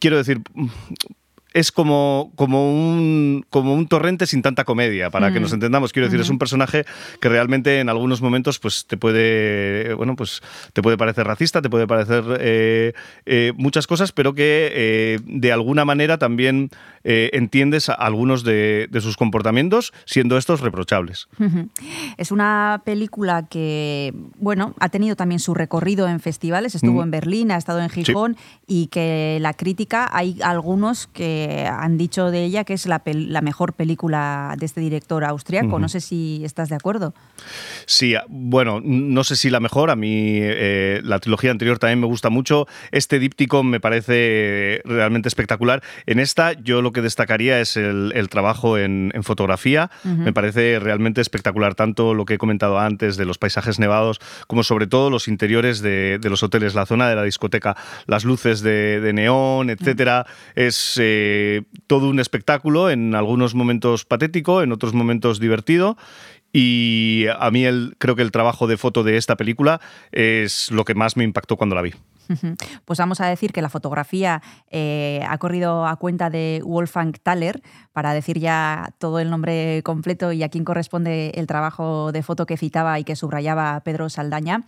Quiero 0.00 0.16
decir, 0.16 0.42
es 1.52 1.72
como, 1.72 2.32
como, 2.36 2.70
un, 2.70 3.44
como 3.50 3.74
un 3.74 3.88
torrente 3.88 4.26
sin 4.26 4.42
tanta 4.42 4.64
comedia, 4.64 5.10
para 5.10 5.32
que 5.32 5.40
Mm. 5.40 5.42
nos 5.42 5.52
entendamos. 5.52 5.92
Quiero 5.92 6.06
decir, 6.06 6.20
es 6.20 6.30
un 6.30 6.38
personaje 6.38 6.84
que 7.20 7.28
realmente 7.28 7.80
en 7.80 7.88
algunos 7.88 8.20
momentos 8.22 8.58
pues, 8.58 8.86
te, 8.86 8.96
puede, 8.96 9.94
bueno, 9.94 10.14
pues, 10.16 10.42
te 10.72 10.82
puede 10.82 10.96
parecer 10.96 11.26
racista, 11.26 11.60
te 11.60 11.68
puede 11.70 11.86
parecer 11.86 12.22
eh, 12.40 12.92
eh, 13.26 13.52
muchas 13.56 13.86
cosas, 13.86 14.12
pero 14.12 14.32
que 14.34 14.70
eh, 14.72 15.18
de 15.24 15.52
alguna 15.52 15.84
manera 15.84 16.18
también 16.18 16.70
eh, 17.04 17.30
entiendes 17.32 17.88
algunos 17.88 18.44
de, 18.44 18.88
de 18.90 19.00
sus 19.00 19.16
comportamientos, 19.16 19.92
siendo 20.04 20.36
estos 20.36 20.60
reprochables. 20.60 21.28
Es 22.16 22.30
una 22.30 22.82
película 22.84 23.46
que, 23.48 24.12
bueno, 24.38 24.74
ha 24.80 24.88
tenido 24.88 25.16
también 25.16 25.38
su 25.38 25.54
recorrido 25.54 26.08
en 26.08 26.20
festivales, 26.20 26.74
estuvo 26.74 27.00
Mm. 27.00 27.04
en 27.04 27.10
Berlín, 27.10 27.50
ha 27.52 27.56
estado 27.56 27.80
en 27.80 27.88
Gijón 27.88 28.36
y 28.66 28.86
que 28.88 29.38
la 29.40 29.54
crítica, 29.54 30.08
hay 30.12 30.38
algunos 30.42 31.06
que 31.06 31.66
han 31.70 31.96
dicho 31.98 32.30
de 32.30 32.44
ella 32.44 32.64
que 32.64 32.74
es 32.74 32.86
la, 32.86 33.00
mejor 33.40 33.72
película 33.72 34.54
de 34.58 34.66
este 34.66 34.80
director 34.80 35.24
austriaco. 35.24 35.78
No 35.78 35.88
sé 35.88 36.00
si 36.00 36.42
estás 36.44 36.68
de 36.68 36.76
acuerdo. 36.76 37.14
Sí, 37.86 38.14
a- 38.14 38.24
bueno, 38.28 38.80
no 38.82 39.24
sé 39.24 39.36
si 39.36 39.50
la 39.50 39.60
mejor. 39.60 39.90
A 39.90 39.96
mí 39.96 40.38
eh, 40.40 41.00
la 41.04 41.18
trilogía 41.18 41.50
anterior 41.50 41.78
también 41.78 42.00
me 42.00 42.06
gusta 42.06 42.28
mucho. 42.30 42.66
Este 42.92 43.18
díptico 43.18 43.62
me 43.62 43.80
parece 43.80 44.82
realmente 44.84 45.28
espectacular. 45.28 45.82
En 46.06 46.18
esta 46.18 46.52
yo 46.52 46.82
lo 46.82 46.89
que 46.92 47.02
destacaría 47.02 47.60
es 47.60 47.76
el, 47.76 48.12
el 48.14 48.28
trabajo 48.28 48.78
en, 48.78 49.12
en 49.14 49.22
fotografía. 49.22 49.90
Me 50.04 50.32
parece 50.32 50.78
realmente 50.78 51.20
espectacular, 51.20 51.74
tanto 51.74 52.14
lo 52.14 52.24
que 52.24 52.34
he 52.34 52.38
comentado 52.38 52.78
antes 52.78 53.16
de 53.16 53.24
los 53.24 53.38
paisajes 53.38 53.78
nevados, 53.78 54.20
como 54.46 54.62
sobre 54.62 54.86
todo 54.86 55.10
los 55.10 55.28
interiores 55.28 55.80
de, 55.80 56.18
de 56.18 56.30
los 56.30 56.42
hoteles, 56.42 56.74
la 56.74 56.86
zona 56.86 57.08
de 57.08 57.16
la 57.16 57.22
discoteca, 57.22 57.76
las 58.06 58.24
luces 58.24 58.60
de, 58.60 59.00
de 59.00 59.12
neón, 59.12 59.70
etcétera. 59.70 60.26
Es 60.54 60.98
eh, 61.00 61.62
todo 61.86 62.08
un 62.08 62.20
espectáculo, 62.20 62.90
en 62.90 63.14
algunos 63.14 63.54
momentos 63.54 64.04
patético, 64.04 64.62
en 64.62 64.72
otros 64.72 64.94
momentos 64.94 65.40
divertido. 65.40 65.96
Y 66.52 67.26
a 67.38 67.50
mí 67.50 67.64
el, 67.64 67.94
creo 67.98 68.16
que 68.16 68.22
el 68.22 68.32
trabajo 68.32 68.66
de 68.66 68.76
foto 68.76 69.04
de 69.04 69.16
esta 69.16 69.36
película 69.36 69.80
es 70.10 70.70
lo 70.72 70.84
que 70.84 70.94
más 70.94 71.16
me 71.16 71.24
impactó 71.24 71.56
cuando 71.56 71.76
la 71.76 71.82
vi. 71.82 71.92
Pues 72.84 72.98
vamos 72.98 73.20
a 73.20 73.26
decir 73.26 73.52
que 73.52 73.62
la 73.62 73.68
fotografía 73.68 74.42
eh, 74.70 75.24
ha 75.28 75.38
corrido 75.38 75.86
a 75.86 75.96
cuenta 75.96 76.30
de 76.30 76.62
Wolfgang 76.64 77.18
Thaler, 77.22 77.62
para 77.92 78.14
decir 78.14 78.38
ya 78.38 78.92
todo 78.98 79.18
el 79.18 79.30
nombre 79.30 79.82
completo 79.84 80.32
y 80.32 80.42
a 80.42 80.48
quién 80.48 80.64
corresponde 80.64 81.32
el 81.34 81.46
trabajo 81.46 82.12
de 82.12 82.22
foto 82.22 82.46
que 82.46 82.56
citaba 82.56 82.98
y 82.98 83.04
que 83.04 83.16
subrayaba 83.16 83.80
Pedro 83.80 84.08
Saldaña. 84.08 84.64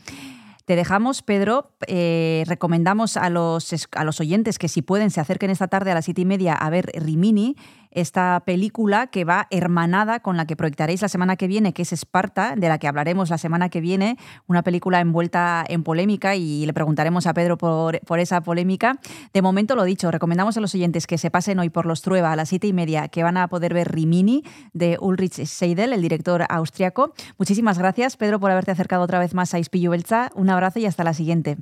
Te 0.64 0.76
dejamos, 0.76 1.22
Pedro. 1.22 1.72
Eh, 1.88 2.44
recomendamos 2.46 3.16
a 3.16 3.30
los, 3.30 3.74
a 3.92 4.04
los 4.04 4.20
oyentes 4.20 4.58
que 4.58 4.68
si 4.68 4.80
pueden 4.80 5.10
se 5.10 5.20
acerquen 5.20 5.50
esta 5.50 5.66
tarde 5.66 5.90
a 5.90 5.94
las 5.94 6.04
siete 6.04 6.20
y 6.20 6.24
media 6.24 6.54
a 6.54 6.70
ver 6.70 6.92
Rimini, 6.94 7.56
esta 7.92 8.42
película 8.44 9.06
que 9.06 9.24
va 9.24 9.46
hermanada 9.50 10.20
con 10.20 10.36
la 10.36 10.46
que 10.46 10.56
proyectaréis 10.56 11.02
la 11.02 11.08
semana 11.08 11.36
que 11.36 11.46
viene, 11.46 11.72
que 11.72 11.82
es 11.82 11.92
Esparta, 11.92 12.54
de 12.56 12.68
la 12.68 12.78
que 12.78 12.88
hablaremos 12.88 13.30
la 13.30 13.38
semana 13.38 13.68
que 13.68 13.80
viene, 13.80 14.16
una 14.46 14.62
película 14.62 15.00
envuelta 15.00 15.64
en 15.68 15.82
polémica 15.82 16.34
y 16.34 16.66
le 16.66 16.72
preguntaremos 16.72 17.26
a 17.26 17.34
Pedro 17.34 17.58
por, 17.58 18.00
por 18.00 18.18
esa 18.18 18.40
polémica. 18.40 18.98
De 19.32 19.42
momento, 19.42 19.76
lo 19.76 19.84
dicho, 19.84 20.10
recomendamos 20.10 20.56
a 20.56 20.60
los 20.60 20.74
oyentes 20.74 21.06
que 21.06 21.18
se 21.18 21.30
pasen 21.30 21.58
hoy 21.58 21.70
por 21.70 21.86
los 21.86 22.02
Trueba 22.02 22.32
a 22.32 22.36
las 22.36 22.48
siete 22.48 22.66
y 22.66 22.72
media, 22.72 23.08
que 23.08 23.22
van 23.22 23.36
a 23.36 23.48
poder 23.48 23.74
ver 23.74 23.92
Rimini 23.92 24.42
de 24.72 24.98
Ulrich 25.00 25.44
Seidel, 25.44 25.92
el 25.92 26.02
director 26.02 26.44
austriaco. 26.48 27.12
Muchísimas 27.38 27.78
gracias, 27.78 28.16
Pedro, 28.16 28.40
por 28.40 28.50
haberte 28.50 28.70
acercado 28.70 29.02
otra 29.02 29.18
vez 29.18 29.34
más 29.34 29.54
a 29.54 29.58
Ispillu 29.58 29.90
Beltza. 29.90 30.30
Un 30.34 30.50
abrazo 30.50 30.78
y 30.78 30.86
hasta 30.86 31.04
la 31.04 31.14
siguiente. 31.14 31.58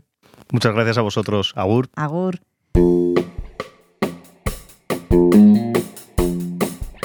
Muchas 0.53 0.75
gracias 0.75 0.99
a 0.99 1.03
vosotros. 1.03 1.53
Agur. 1.57 1.91
Agur. 1.95 2.41